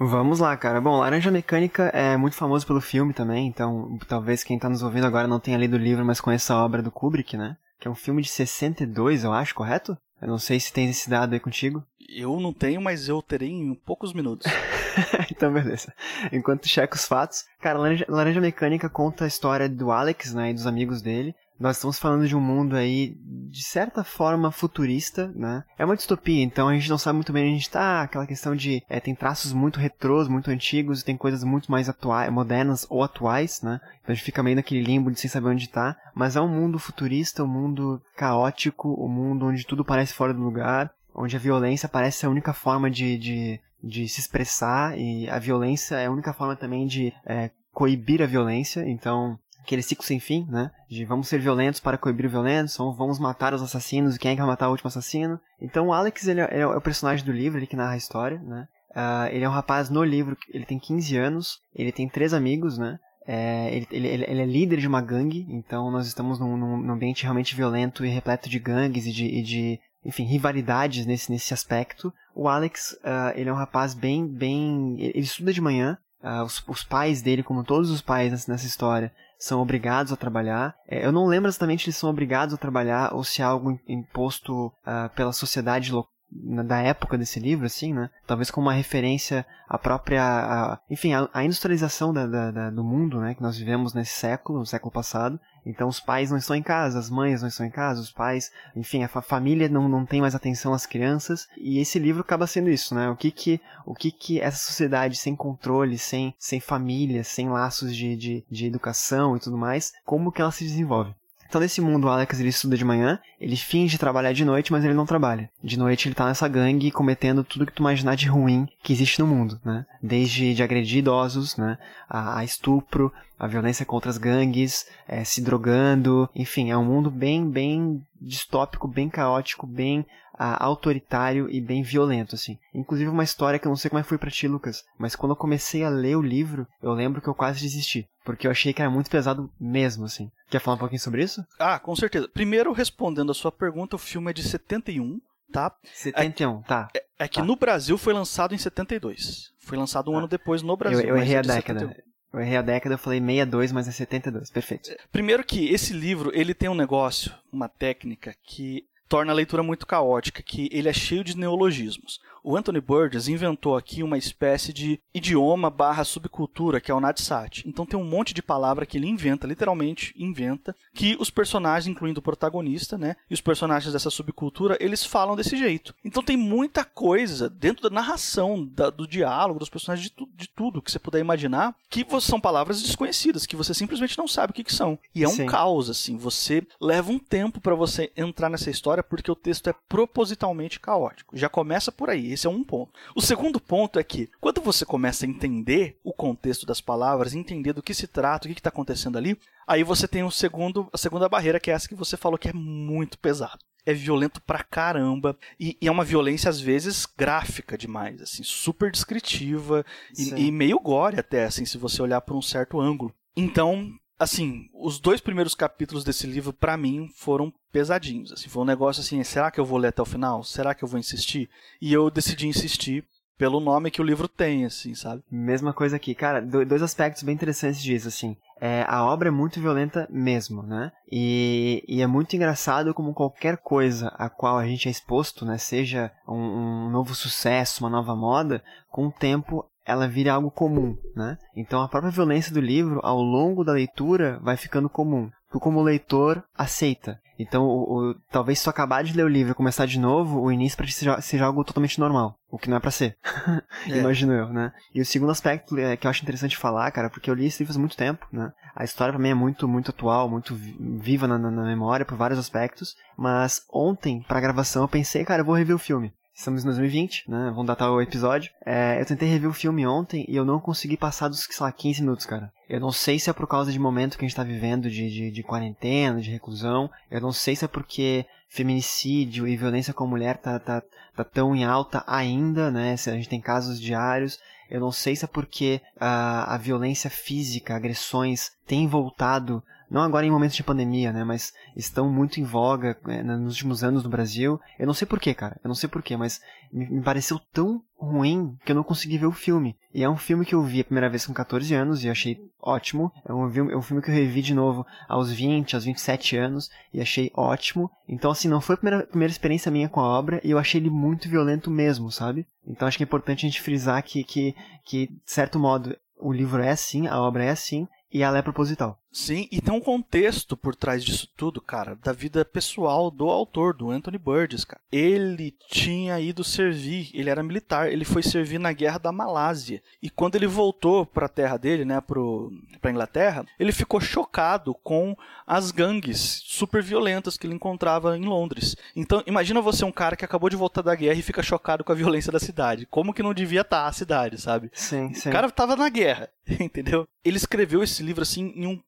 Vamos 0.00 0.40
lá, 0.40 0.56
cara. 0.56 0.80
Bom, 0.80 0.98
Laranja 0.98 1.30
Mecânica 1.30 1.84
é 1.94 2.16
muito 2.16 2.34
famoso 2.34 2.66
pelo 2.66 2.80
filme 2.80 3.12
também, 3.14 3.46
então 3.46 3.98
talvez 4.08 4.42
quem 4.42 4.56
está 4.56 4.68
nos 4.68 4.82
ouvindo 4.82 5.06
agora 5.06 5.28
não 5.28 5.38
tenha 5.38 5.58
lido 5.58 5.74
o 5.74 5.80
livro, 5.80 6.04
mas 6.04 6.20
conheça 6.20 6.54
a 6.54 6.64
obra 6.64 6.82
do 6.82 6.90
Kubrick, 6.90 7.36
né? 7.36 7.56
Que 7.78 7.86
é 7.86 7.90
um 7.90 7.94
filme 7.94 8.22
de 8.22 8.28
62, 8.28 9.24
eu 9.24 9.32
acho, 9.32 9.54
correto? 9.54 9.96
Eu 10.20 10.28
não 10.28 10.38
sei 10.38 10.58
se 10.58 10.72
tem 10.72 10.90
esse 10.90 11.08
dado 11.08 11.32
aí 11.32 11.40
contigo. 11.40 11.84
Eu 12.08 12.40
não 12.40 12.52
tenho, 12.52 12.80
mas 12.80 13.08
eu 13.08 13.22
terei 13.22 13.50
em 13.50 13.74
poucos 13.74 14.12
minutos. 14.12 14.50
então, 15.30 15.52
beleza. 15.52 15.92
Enquanto 16.32 16.66
checa 16.66 16.96
os 16.96 17.04
fatos. 17.04 17.44
Cara, 17.60 17.78
Laranja, 17.78 18.06
Laranja 18.08 18.40
Mecânica 18.40 18.88
conta 18.88 19.24
a 19.24 19.28
história 19.28 19.68
do 19.68 19.92
Alex, 19.92 20.34
né, 20.34 20.50
e 20.50 20.54
dos 20.54 20.66
amigos 20.66 21.02
dele, 21.02 21.34
nós 21.58 21.76
estamos 21.76 21.98
falando 21.98 22.28
de 22.28 22.36
um 22.36 22.40
mundo 22.40 22.76
aí, 22.76 23.16
de 23.50 23.64
certa 23.64 24.04
forma, 24.04 24.52
futurista, 24.52 25.32
né? 25.34 25.64
É 25.76 25.84
uma 25.84 25.96
distopia, 25.96 26.42
então 26.42 26.68
a 26.68 26.74
gente 26.74 26.88
não 26.88 26.98
sabe 26.98 27.16
muito 27.16 27.32
bem 27.32 27.44
onde 27.44 27.52
a 27.52 27.56
gente 27.56 27.70
tá, 27.70 28.02
aquela 28.02 28.26
questão 28.26 28.54
de, 28.54 28.82
é, 28.88 29.00
tem 29.00 29.14
traços 29.14 29.52
muito 29.52 29.80
retrôs, 29.80 30.28
muito 30.28 30.50
antigos, 30.50 31.00
e 31.00 31.04
tem 31.04 31.16
coisas 31.16 31.42
muito 31.42 31.70
mais 31.70 31.88
atuais, 31.88 32.32
modernas 32.32 32.86
ou 32.88 33.02
atuais, 33.02 33.60
né? 33.60 33.80
Então 34.00 34.12
a 34.12 34.14
gente 34.14 34.24
fica 34.24 34.42
meio 34.42 34.56
naquele 34.56 34.82
limbo 34.82 35.10
de 35.10 35.18
sem 35.18 35.28
saber 35.28 35.48
onde 35.48 35.68
tá, 35.68 35.96
mas 36.14 36.36
é 36.36 36.40
um 36.40 36.48
mundo 36.48 36.78
futurista, 36.78 37.42
um 37.42 37.48
mundo 37.48 38.00
caótico, 38.16 38.94
um 39.04 39.08
mundo 39.08 39.46
onde 39.46 39.66
tudo 39.66 39.84
parece 39.84 40.14
fora 40.14 40.32
do 40.32 40.42
lugar, 40.42 40.92
onde 41.14 41.34
a 41.34 41.40
violência 41.40 41.88
parece 41.88 42.24
a 42.24 42.30
única 42.30 42.52
forma 42.52 42.88
de, 42.88 43.18
de, 43.18 43.60
de 43.82 44.08
se 44.08 44.20
expressar, 44.20 44.96
e 44.96 45.28
a 45.28 45.38
violência 45.40 45.96
é 45.96 46.06
a 46.06 46.10
única 46.10 46.32
forma 46.32 46.54
também 46.54 46.86
de 46.86 47.12
é, 47.26 47.50
coibir 47.72 48.22
a 48.22 48.26
violência, 48.26 48.88
então 48.88 49.38
aquele 49.68 49.82
ciclo 49.82 50.04
sem 50.04 50.18
fim, 50.18 50.46
né? 50.48 50.70
De 50.88 51.04
vamos 51.04 51.28
ser 51.28 51.38
violentos 51.38 51.78
para 51.78 51.98
coibir 51.98 52.26
o 52.26 52.82
ou 52.82 52.94
vamos 52.94 53.18
matar 53.18 53.52
os 53.52 53.62
assassinos, 53.62 54.16
e 54.16 54.18
quem 54.18 54.32
é 54.32 54.34
que 54.34 54.40
vai 54.40 54.48
matar 54.48 54.68
o 54.68 54.70
último 54.70 54.88
assassino. 54.88 55.38
Então 55.60 55.88
o 55.88 55.92
Alex, 55.92 56.26
ele 56.26 56.40
é, 56.40 56.60
é 56.60 56.66
o 56.66 56.80
personagem 56.80 57.24
do 57.24 57.32
livro, 57.32 57.58
ele 57.58 57.66
que 57.66 57.76
narra 57.76 57.92
a 57.92 57.98
história, 57.98 58.38
né? 58.40 58.66
Uh, 58.90 59.28
ele 59.30 59.44
é 59.44 59.48
um 59.48 59.52
rapaz 59.52 59.90
no 59.90 60.02
livro, 60.02 60.36
ele 60.48 60.64
tem 60.64 60.78
15 60.78 61.16
anos, 61.16 61.60
ele 61.74 61.92
tem 61.92 62.08
três 62.08 62.32
amigos, 62.32 62.78
né? 62.78 62.98
É, 63.26 63.76
ele, 63.76 63.86
ele, 63.90 64.24
ele, 64.26 64.40
é 64.40 64.46
líder 64.46 64.78
de 64.78 64.88
uma 64.88 65.02
gangue, 65.02 65.46
então 65.50 65.90
nós 65.90 66.06
estamos 66.06 66.40
num, 66.40 66.56
num 66.56 66.90
ambiente 66.90 67.24
realmente 67.24 67.54
violento 67.54 68.02
e 68.02 68.08
repleto 68.08 68.48
de 68.48 68.58
gangues 68.58 69.04
e 69.04 69.12
de, 69.12 69.26
e 69.26 69.42
de 69.42 69.80
enfim, 70.02 70.24
rivalidades 70.24 71.04
nesse, 71.04 71.30
nesse 71.30 71.52
aspecto. 71.52 72.10
O 72.34 72.48
Alex, 72.48 72.92
uh, 73.04 73.36
ele 73.36 73.50
é 73.50 73.52
um 73.52 73.56
rapaz 73.56 73.92
bem, 73.92 74.26
bem, 74.26 74.96
ele 74.98 75.20
estuda 75.20 75.52
de 75.52 75.60
manhã, 75.60 75.98
uh, 76.22 76.42
os, 76.44 76.62
os 76.66 76.84
pais 76.84 77.22
dele, 77.22 77.42
como 77.42 77.64
todos 77.64 77.90
os 77.90 78.00
pais 78.00 78.46
nessa, 78.46 78.66
história, 78.66 79.12
são 79.38 79.60
obrigados 79.60 80.12
a 80.12 80.16
trabalhar. 80.16 80.74
É, 80.88 81.04
eu 81.04 81.12
não 81.12 81.26
lembro 81.26 81.48
exatamente 81.48 81.82
se 81.82 81.88
eles 81.88 81.96
são 81.96 82.10
obrigados 82.10 82.54
a 82.54 82.58
trabalhar 82.58 83.14
ou 83.14 83.24
se 83.24 83.42
é 83.42 83.44
algo 83.44 83.78
imposto 83.86 84.66
uh, 84.66 85.08
pela 85.14 85.32
sociedade 85.32 85.92
local 85.92 86.17
da 86.30 86.80
época 86.80 87.16
desse 87.16 87.40
livro, 87.40 87.64
assim, 87.64 87.94
né? 87.94 88.10
Talvez 88.26 88.50
como 88.50 88.66
uma 88.66 88.74
referência 88.74 89.46
à 89.66 89.78
própria, 89.78 90.22
a, 90.22 90.78
enfim, 90.90 91.12
a 91.32 91.44
industrialização 91.44 92.12
da, 92.12 92.26
da, 92.26 92.50
da, 92.50 92.70
do 92.70 92.84
mundo, 92.84 93.20
né? 93.20 93.34
Que 93.34 93.42
nós 93.42 93.56
vivemos 93.56 93.94
nesse 93.94 94.12
século, 94.12 94.58
no 94.58 94.66
século 94.66 94.92
passado. 94.92 95.40
Então 95.64 95.88
os 95.88 96.00
pais 96.00 96.30
não 96.30 96.38
estão 96.38 96.54
em 96.54 96.62
casa, 96.62 96.98
as 96.98 97.10
mães 97.10 97.40
não 97.40 97.48
estão 97.48 97.66
em 97.66 97.70
casa, 97.70 98.00
os 98.00 98.10
pais, 98.10 98.52
enfim, 98.76 99.02
a 99.02 99.08
fa 99.08 99.20
família 99.22 99.68
não, 99.68 99.88
não 99.88 100.04
tem 100.04 100.20
mais 100.20 100.34
atenção 100.34 100.72
às 100.72 100.86
crianças. 100.86 101.48
E 101.56 101.78
esse 101.78 101.98
livro 101.98 102.22
acaba 102.22 102.46
sendo 102.46 102.70
isso, 102.70 102.94
né? 102.94 103.08
O 103.08 103.16
que 103.16 103.30
que, 103.30 103.60
o 103.86 103.94
que, 103.94 104.10
que 104.10 104.40
essa 104.40 104.58
sociedade 104.58 105.16
sem 105.16 105.34
controle, 105.34 105.98
sem, 105.98 106.34
sem 106.38 106.60
família, 106.60 107.24
sem 107.24 107.48
laços 107.48 107.94
de, 107.94 108.16
de, 108.16 108.44
de 108.50 108.66
educação 108.66 109.36
e 109.36 109.40
tudo 109.40 109.56
mais, 109.56 109.92
como 110.04 110.32
que 110.32 110.42
ela 110.42 110.52
se 110.52 110.64
desenvolve? 110.64 111.14
Então, 111.48 111.60
nesse 111.60 111.80
mundo, 111.80 112.06
o 112.06 112.10
Alex 112.10 112.38
ele 112.38 112.50
estuda 112.50 112.76
de 112.76 112.84
manhã, 112.84 113.18
ele 113.40 113.56
finge 113.56 113.96
trabalhar 113.96 114.32
de 114.32 114.44
noite, 114.44 114.70
mas 114.70 114.84
ele 114.84 114.94
não 114.94 115.06
trabalha. 115.06 115.50
De 115.64 115.78
noite, 115.78 116.06
ele 116.06 116.14
tá 116.14 116.26
nessa 116.26 116.46
gangue 116.46 116.90
cometendo 116.90 117.42
tudo 117.42 117.64
que 117.64 117.72
tu 117.72 117.80
imaginar 117.80 118.16
de 118.16 118.28
ruim 118.28 118.68
que 118.82 118.92
existe 118.92 119.18
no 119.20 119.26
mundo, 119.26 119.58
né? 119.64 119.86
Desde 120.02 120.54
de 120.54 120.62
agredir 120.62 120.98
idosos, 120.98 121.56
né? 121.56 121.78
A, 122.08 122.38
a 122.38 122.44
estupro, 122.44 123.12
a 123.38 123.46
violência 123.46 123.86
contra 123.86 124.10
as 124.10 124.18
gangues, 124.18 124.86
é, 125.06 125.24
se 125.24 125.40
drogando, 125.40 126.28
enfim, 126.34 126.70
é 126.70 126.76
um 126.76 126.84
mundo 126.84 127.10
bem, 127.10 127.48
bem 127.48 128.02
distópico, 128.20 128.86
bem 128.86 129.08
caótico, 129.08 129.66
bem 129.66 130.04
autoritário 130.38 131.50
e 131.50 131.60
bem 131.60 131.82
violento, 131.82 132.36
assim. 132.36 132.58
Inclusive 132.72 133.10
uma 133.10 133.24
história 133.24 133.58
que 133.58 133.66
eu 133.66 133.70
não 133.70 133.76
sei 133.76 133.90
como 133.90 133.98
é 133.98 134.02
que 134.02 134.08
foi 134.08 134.18
pra 134.18 134.30
ti, 134.30 134.46
Lucas, 134.46 134.84
mas 134.96 135.16
quando 135.16 135.32
eu 135.32 135.36
comecei 135.36 135.82
a 135.82 135.88
ler 135.88 136.16
o 136.16 136.22
livro, 136.22 136.66
eu 136.80 136.92
lembro 136.92 137.20
que 137.20 137.28
eu 137.28 137.34
quase 137.34 137.60
desisti. 137.60 138.06
Porque 138.28 138.46
eu 138.46 138.50
achei 138.50 138.74
que 138.74 138.82
era 138.82 138.90
muito 138.90 139.08
pesado 139.08 139.50
mesmo, 139.58 140.04
assim. 140.04 140.30
Quer 140.50 140.60
falar 140.60 140.74
um 140.76 140.80
pouquinho 140.80 141.00
sobre 141.00 141.24
isso? 141.24 141.42
Ah, 141.58 141.78
com 141.78 141.96
certeza. 141.96 142.28
Primeiro, 142.28 142.72
respondendo 142.72 143.32
a 143.32 143.34
sua 143.34 143.50
pergunta, 143.50 143.96
o 143.96 143.98
filme 143.98 144.28
é 144.30 144.34
de 144.34 144.42
71, 144.42 145.18
tá? 145.50 145.74
71, 145.82 146.60
tá. 146.60 146.90
É, 146.94 147.04
é 147.20 147.26
que 147.26 147.40
tá. 147.40 147.46
no 147.46 147.56
Brasil 147.56 147.96
foi 147.96 148.12
lançado 148.12 148.54
em 148.54 148.58
72. 148.58 149.50
Foi 149.58 149.78
lançado 149.78 150.10
um 150.10 150.12
tá. 150.12 150.18
ano 150.18 150.28
depois 150.28 150.60
no 150.60 150.76
Brasil. 150.76 151.00
Eu, 151.00 151.16
eu 151.16 151.16
errei 151.16 151.36
a 151.36 151.40
década. 151.40 151.80
71. 151.80 152.08
Eu 152.34 152.40
errei 152.40 152.56
a 152.58 152.62
década, 152.62 152.94
eu 152.96 152.98
falei 152.98 153.18
62, 153.18 153.72
mas 153.72 153.88
é 153.88 153.92
72. 153.92 154.50
Perfeito. 154.50 154.94
Primeiro 155.10 155.42
que 155.42 155.72
esse 155.72 155.94
livro, 155.94 156.30
ele 156.34 156.52
tem 156.52 156.68
um 156.68 156.74
negócio, 156.74 157.32
uma 157.50 157.66
técnica 157.66 158.36
que 158.44 158.84
torna 159.08 159.32
a 159.32 159.34
leitura 159.34 159.62
muito 159.62 159.86
caótica, 159.86 160.42
que 160.42 160.68
ele 160.70 160.90
é 160.90 160.92
cheio 160.92 161.24
de 161.24 161.34
neologismos. 161.34 162.20
O 162.42 162.56
Anthony 162.56 162.80
Burgess 162.80 163.28
inventou 163.28 163.76
aqui 163.76 164.02
uma 164.02 164.18
espécie 164.18 164.72
de 164.72 165.00
idioma 165.14 165.70
barra 165.70 166.04
subcultura, 166.04 166.80
que 166.80 166.90
é 166.90 166.94
o 166.94 167.00
Nadsat. 167.00 167.62
Então 167.66 167.86
tem 167.86 167.98
um 167.98 168.04
monte 168.04 168.32
de 168.32 168.42
palavra 168.42 168.86
que 168.86 168.96
ele 168.96 169.06
inventa, 169.06 169.46
literalmente 169.46 170.14
inventa, 170.16 170.74
que 170.94 171.16
os 171.18 171.30
personagens, 171.30 171.86
incluindo 171.86 172.20
o 172.20 172.22
protagonista, 172.22 172.96
né, 172.96 173.16
e 173.30 173.34
os 173.34 173.40
personagens 173.40 173.92
dessa 173.92 174.10
subcultura, 174.10 174.76
eles 174.80 175.04
falam 175.04 175.36
desse 175.36 175.56
jeito. 175.56 175.94
Então 176.04 176.22
tem 176.22 176.36
muita 176.36 176.84
coisa 176.84 177.48
dentro 177.48 177.82
da 177.82 177.94
narração, 177.94 178.64
da, 178.64 178.90
do 178.90 179.06
diálogo, 179.06 179.58
dos 179.58 179.68
personagens, 179.68 180.08
de, 180.08 180.12
tu, 180.14 180.28
de, 180.34 180.48
tudo 180.48 180.82
que 180.82 180.90
você 180.90 180.98
puder 180.98 181.20
imaginar, 181.20 181.74
que 181.90 182.06
são 182.20 182.40
palavras 182.40 182.82
desconhecidas, 182.82 183.46
que 183.46 183.56
você 183.56 183.74
simplesmente 183.74 184.18
não 184.18 184.28
sabe 184.28 184.50
o 184.50 184.54
que, 184.54 184.64
que 184.64 184.74
são. 184.74 184.98
E 185.14 185.24
é 185.24 185.28
um 185.28 185.32
Sim. 185.32 185.46
caos, 185.46 185.90
assim. 185.90 186.16
Você 186.16 186.66
leva 186.80 187.10
um 187.10 187.18
tempo 187.18 187.60
para 187.60 187.74
você 187.74 188.12
entrar 188.16 188.48
nessa 188.48 188.70
história, 188.70 189.02
porque 189.02 189.30
o 189.30 189.36
texto 189.36 189.68
é 189.68 189.74
propositalmente 189.88 190.80
caótico. 190.80 191.36
Já 191.36 191.48
começa 191.48 191.92
por 191.92 192.10
aí 192.10 192.27
esse 192.32 192.46
é 192.46 192.50
um 192.50 192.64
ponto. 192.64 192.92
O 193.14 193.20
segundo 193.20 193.60
ponto 193.60 193.98
é 193.98 194.04
que, 194.04 194.28
quando 194.40 194.60
você 194.60 194.84
começa 194.84 195.24
a 195.24 195.28
entender 195.28 195.98
o 196.02 196.12
contexto 196.12 196.66
das 196.66 196.80
palavras, 196.80 197.34
entender 197.34 197.72
do 197.72 197.82
que 197.82 197.94
se 197.94 198.06
trata, 198.06 198.46
o 198.46 198.52
que 198.52 198.58
está 198.58 198.68
acontecendo 198.68 199.18
ali, 199.18 199.38
aí 199.66 199.82
você 199.82 200.06
tem 200.08 200.22
o 200.22 200.30
segundo, 200.30 200.88
a 200.92 200.98
segunda 200.98 201.28
barreira, 201.28 201.60
que 201.60 201.70
é 201.70 201.74
essa 201.74 201.88
que 201.88 201.94
você 201.94 202.16
falou 202.16 202.38
que 202.38 202.48
é 202.48 202.52
muito 202.52 203.18
pesado 203.18 203.58
é 203.86 203.94
violento 203.94 204.42
pra 204.42 204.62
caramba. 204.62 205.34
E, 205.58 205.78
e, 205.80 205.88
é 205.88 205.90
uma 205.90 206.04
violência, 206.04 206.50
às 206.50 206.60
vezes, 206.60 207.06
gráfica 207.06 207.78
demais, 207.78 208.20
assim, 208.20 208.42
super 208.42 208.90
descritiva 208.90 209.82
e, 210.14 210.48
e, 210.48 210.52
meio 210.52 210.78
gore 210.78 211.18
até, 211.18 211.44
assim, 211.46 211.64
se 211.64 211.78
você 211.78 212.02
olhar 212.02 212.20
por 212.20 212.36
um 212.36 212.42
certo 212.42 212.78
ângulo. 212.78 213.14
Então, 213.34 213.90
assim, 214.18 214.68
os 214.74 214.98
dois 214.98 215.20
primeiros 215.20 215.54
capítulos 215.54 216.04
desse 216.04 216.26
livro, 216.26 216.52
para 216.52 216.76
mim, 216.76 217.08
foram 217.14 217.52
pesadinhos. 217.72 218.32
Assim, 218.32 218.48
foi 218.48 218.62
um 218.62 218.66
negócio 218.66 219.00
assim, 219.00 219.22
será 219.22 219.50
que 219.50 219.60
eu 219.60 219.64
vou 219.64 219.78
ler 219.78 219.88
até 219.88 220.02
o 220.02 220.06
final? 220.06 220.42
Será 220.42 220.74
que 220.74 220.82
eu 220.82 220.88
vou 220.88 220.98
insistir? 220.98 221.48
E 221.80 221.92
eu 221.92 222.10
decidi 222.10 222.48
insistir 222.48 223.04
pelo 223.38 223.60
nome 223.60 223.90
que 223.90 224.02
o 224.02 224.04
livro 224.04 224.26
tem, 224.26 224.64
assim, 224.64 224.94
sabe? 224.96 225.22
Mesma 225.30 225.72
coisa 225.72 225.94
aqui. 225.94 226.12
Cara, 226.14 226.40
dois 226.40 226.82
aspectos 226.82 227.22
bem 227.22 227.36
interessantes 227.36 227.80
disso, 227.80 228.08
assim. 228.08 228.36
É, 228.60 228.84
a 228.88 229.04
obra 229.04 229.28
é 229.28 229.30
muito 229.30 229.60
violenta 229.60 230.08
mesmo, 230.10 230.64
né? 230.64 230.90
E, 231.10 231.84
e, 231.86 232.02
é 232.02 232.06
muito 232.08 232.34
engraçado 232.34 232.92
como 232.92 233.14
qualquer 233.14 233.58
coisa 233.58 234.08
a 234.18 234.28
qual 234.28 234.58
a 234.58 234.66
gente 234.66 234.88
é 234.88 234.90
exposto, 234.90 235.44
né? 235.44 235.56
Seja 235.56 236.10
um, 236.26 236.34
um 236.34 236.90
novo 236.90 237.14
sucesso, 237.14 237.84
uma 237.84 237.90
nova 237.90 238.16
moda, 238.16 238.62
com 238.90 239.06
o 239.06 239.12
tempo 239.12 239.64
ela 239.88 240.06
vira 240.06 240.34
algo 240.34 240.50
comum, 240.50 240.94
né? 241.16 241.38
Então 241.56 241.80
a 241.80 241.88
própria 241.88 242.12
violência 242.12 242.52
do 242.52 242.60
livro, 242.60 243.00
ao 243.02 243.22
longo 243.22 243.64
da 243.64 243.72
leitura, 243.72 244.38
vai 244.42 244.56
ficando 244.56 244.88
comum. 244.88 245.30
Tu 245.50 245.58
como 245.58 245.82
leitor 245.82 246.44
aceita. 246.54 247.18
Então, 247.38 247.64
o, 247.64 248.10
o, 248.10 248.14
talvez 248.30 248.58
se 248.58 248.64
tu 248.64 248.70
acabar 248.70 249.02
de 249.02 249.16
ler 249.16 249.24
o 249.24 249.28
livro 249.28 249.52
e 249.52 249.54
começar 249.54 249.86
de 249.86 249.98
novo, 249.98 250.40
o 250.40 250.52
início 250.52 250.76
para 250.76 250.86
ti 250.86 250.92
seja, 250.92 251.20
seja, 251.20 251.46
algo 251.46 251.64
totalmente 251.64 251.98
normal. 251.98 252.36
O 252.50 252.58
que 252.58 252.68
não 252.68 252.76
é 252.76 252.80
para 252.80 252.90
ser. 252.90 253.16
é. 253.88 253.98
Imagino 253.98 254.32
eu, 254.32 254.48
né? 254.48 254.72
E 254.92 255.00
o 255.00 255.06
segundo 255.06 255.30
aspecto 255.30 255.78
é, 255.78 255.96
que 255.96 256.06
eu 256.06 256.10
acho 256.10 256.22
interessante 256.22 256.56
falar, 256.56 256.90
cara, 256.90 257.08
porque 257.08 257.30
eu 257.30 257.34
li 257.34 257.46
esse 257.46 257.62
livro 257.62 257.74
há 257.74 257.78
muito 257.78 257.96
tempo, 257.96 258.26
né? 258.32 258.52
A 258.74 258.84
história 258.84 259.12
para 259.12 259.22
mim 259.22 259.30
é 259.30 259.34
muito, 259.34 259.68
muito 259.68 259.90
atual, 259.90 260.28
muito 260.28 260.54
viva 260.54 261.28
na, 261.28 261.38
na, 261.38 261.50
na 261.50 261.62
memória 261.62 262.04
por 262.04 262.18
vários 262.18 262.38
aspectos. 262.38 262.94
Mas 263.16 263.62
ontem, 263.72 264.22
pra 264.26 264.40
gravação, 264.40 264.82
eu 264.82 264.88
pensei, 264.88 265.24
cara, 265.24 265.42
eu 265.42 265.46
vou 265.46 265.54
rever 265.54 265.76
o 265.76 265.78
filme. 265.78 266.12
Estamos 266.38 266.62
em 266.62 266.66
2020, 266.66 267.28
né? 267.28 267.50
Vamos 267.50 267.66
datar 267.66 267.90
o 267.90 268.00
episódio. 268.00 268.52
É, 268.64 269.00
eu 269.00 269.04
tentei 269.04 269.28
rever 269.28 269.50
o 269.50 269.52
filme 269.52 269.84
ontem 269.84 270.24
e 270.28 270.36
eu 270.36 270.44
não 270.44 270.60
consegui 270.60 270.96
passar 270.96 271.26
dos, 271.26 271.40
sei 271.40 271.66
lá, 271.66 271.72
15 271.72 272.00
minutos, 272.00 272.24
cara. 272.24 272.52
Eu 272.70 272.78
não 272.78 272.92
sei 272.92 273.18
se 273.18 273.28
é 273.28 273.32
por 273.32 273.48
causa 273.48 273.72
de 273.72 273.78
momento 273.80 274.16
que 274.16 274.24
a 274.24 274.28
gente 274.28 274.36
tá 274.36 274.44
vivendo 274.44 274.88
de, 274.88 275.10
de, 275.10 275.30
de 275.32 275.42
quarentena, 275.42 276.20
de 276.20 276.30
reclusão. 276.30 276.88
Eu 277.10 277.20
não 277.20 277.32
sei 277.32 277.56
se 277.56 277.64
é 277.64 277.68
porque 277.68 278.24
feminicídio 278.48 279.48
e 279.48 279.56
violência 279.56 279.92
com 279.92 280.04
a 280.04 280.06
mulher 280.06 280.36
tá, 280.36 280.60
tá, 280.60 280.80
tá 281.16 281.24
tão 281.24 281.56
em 281.56 281.64
alta 281.64 282.04
ainda, 282.06 282.70
né? 282.70 282.96
Se 282.96 283.10
a 283.10 283.14
gente 283.14 283.28
tem 283.28 283.40
casos 283.40 283.80
diários. 283.80 284.38
Eu 284.70 284.78
não 284.78 284.92
sei 284.92 285.16
se 285.16 285.24
é 285.24 285.28
porque 285.28 285.80
a, 285.98 286.54
a 286.54 286.56
violência 286.56 287.10
física, 287.10 287.74
agressões, 287.74 288.52
tem 288.68 288.86
voltado 288.86 289.62
não 289.90 290.02
agora 290.02 290.26
em 290.26 290.30
momentos 290.30 290.56
de 290.56 290.62
pandemia, 290.62 291.12
né, 291.12 291.24
mas 291.24 291.52
estão 291.74 292.10
muito 292.10 292.38
em 292.38 292.44
voga 292.44 292.96
é, 293.06 293.22
nos 293.22 293.54
últimos 293.54 293.82
anos 293.82 294.04
no 294.04 294.10
Brasil. 294.10 294.60
Eu 294.78 294.86
não 294.86 294.92
sei 294.92 295.06
porquê, 295.06 295.32
cara, 295.32 295.58
eu 295.64 295.68
não 295.68 295.74
sei 295.74 295.88
porquê, 295.88 296.16
mas 296.16 296.40
me, 296.70 297.00
pareceu 297.00 297.40
tão 297.52 297.82
ruim 297.96 298.56
que 298.64 298.72
eu 298.72 298.76
não 298.76 298.84
consegui 298.84 299.16
ver 299.16 299.26
o 299.26 299.32
filme. 299.32 299.74
E 299.94 300.04
é 300.04 300.08
um 300.08 300.16
filme 300.16 300.44
que 300.44 300.54
eu 300.54 300.62
vi 300.62 300.80
a 300.80 300.84
primeira 300.84 301.08
vez 301.08 301.26
com 301.26 301.32
14 301.32 301.74
anos 301.74 302.04
e 302.04 302.10
achei 302.10 302.38
ótimo. 302.60 303.10
É 303.26 303.32
um, 303.32 303.70
é 303.70 303.76
um 303.76 303.82
filme 303.82 304.02
que 304.02 304.10
eu 304.10 304.14
revi 304.14 304.42
de 304.42 304.52
novo 304.52 304.86
aos 305.08 305.32
20, 305.32 305.74
aos 305.74 305.84
27 305.84 306.36
anos 306.36 306.70
e 306.92 307.00
achei 307.00 307.32
ótimo. 307.34 307.90
Então, 308.06 308.30
assim, 308.30 308.48
não 308.48 308.60
foi 308.60 308.74
a 308.74 308.78
primeira, 308.78 309.06
primeira 309.06 309.32
experiência 309.32 309.72
minha 309.72 309.88
com 309.88 310.00
a 310.00 310.18
obra 310.18 310.38
e 310.44 310.50
eu 310.50 310.58
achei 310.58 310.80
ele 310.80 310.90
muito 310.90 311.30
violento 311.30 311.70
mesmo, 311.70 312.10
sabe? 312.10 312.46
Então 312.66 312.86
acho 312.86 312.98
que 312.98 313.02
é 313.02 313.06
importante 313.06 313.46
a 313.46 313.48
gente 313.48 313.62
frisar 313.62 314.02
que, 314.02 314.22
que, 314.22 314.54
que 314.84 315.06
de 315.06 315.20
certo 315.24 315.58
modo, 315.58 315.96
o 316.20 316.32
livro 316.32 316.62
é 316.62 316.70
assim, 316.70 317.06
a 317.06 317.18
obra 317.20 317.44
é 317.44 317.50
assim, 317.50 317.88
e 318.12 318.22
ela 318.22 318.38
é 318.38 318.42
proposital. 318.42 319.00
Sim, 319.10 319.48
e 319.50 319.60
tem 319.60 319.72
um 319.72 319.80
contexto 319.80 320.56
por 320.56 320.74
trás 320.74 321.02
disso 321.02 321.28
tudo, 321.36 321.60
cara, 321.60 321.96
da 321.96 322.12
vida 322.12 322.44
pessoal 322.44 323.10
do 323.10 323.28
autor, 323.30 323.74
do 323.74 323.90
Anthony 323.90 324.18
Burgess, 324.18 324.64
cara. 324.64 324.80
Ele 324.92 325.54
tinha 325.68 326.20
ido 326.20 326.44
servir, 326.44 327.10
ele 327.14 327.30
era 327.30 327.42
militar, 327.42 327.90
ele 327.90 328.04
foi 328.04 328.22
servir 328.22 328.58
na 328.58 328.72
guerra 328.72 328.98
da 328.98 329.10
Malásia. 329.10 329.82
E 330.02 330.10
quando 330.10 330.36
ele 330.36 330.46
voltou 330.46 331.06
para 331.06 331.26
a 331.26 331.30
terra 331.30 331.56
dele, 331.56 331.84
né, 331.84 332.00
pro, 332.00 332.52
pra 332.80 332.90
Inglaterra, 332.90 333.46
ele 333.58 333.72
ficou 333.72 334.00
chocado 334.00 334.74
com 334.74 335.16
as 335.46 335.70
gangues 335.70 336.42
super 336.44 336.82
violentas 336.82 337.36
que 337.36 337.46
ele 337.46 337.54
encontrava 337.54 338.16
em 338.16 338.24
Londres. 338.24 338.76
Então, 338.94 339.22
imagina 339.26 339.60
você 339.60 339.84
um 339.84 339.92
cara 339.92 340.16
que 340.16 340.24
acabou 340.24 340.50
de 340.50 340.56
voltar 340.56 340.82
da 340.82 340.94
guerra 340.94 341.18
e 341.18 341.22
fica 341.22 341.42
chocado 341.42 341.82
com 341.82 341.92
a 341.92 341.94
violência 341.94 342.30
da 342.30 342.38
cidade. 342.38 342.86
Como 342.86 343.14
que 343.14 343.22
não 343.22 343.32
devia 343.32 343.62
estar 343.62 343.84
tá 343.84 343.88
a 343.88 343.92
cidade, 343.92 344.38
sabe? 344.38 344.70
Sim, 344.74 345.14
sim. 345.14 345.30
O 345.30 345.32
cara 345.32 345.50
tava 345.50 345.76
na 345.76 345.88
guerra, 345.88 346.28
entendeu? 346.60 347.08
Ele 347.24 347.36
escreveu 347.36 347.82
esse 347.82 348.02
livro 348.02 348.22
assim 348.22 348.52
em 348.54 348.66
um 348.66 348.80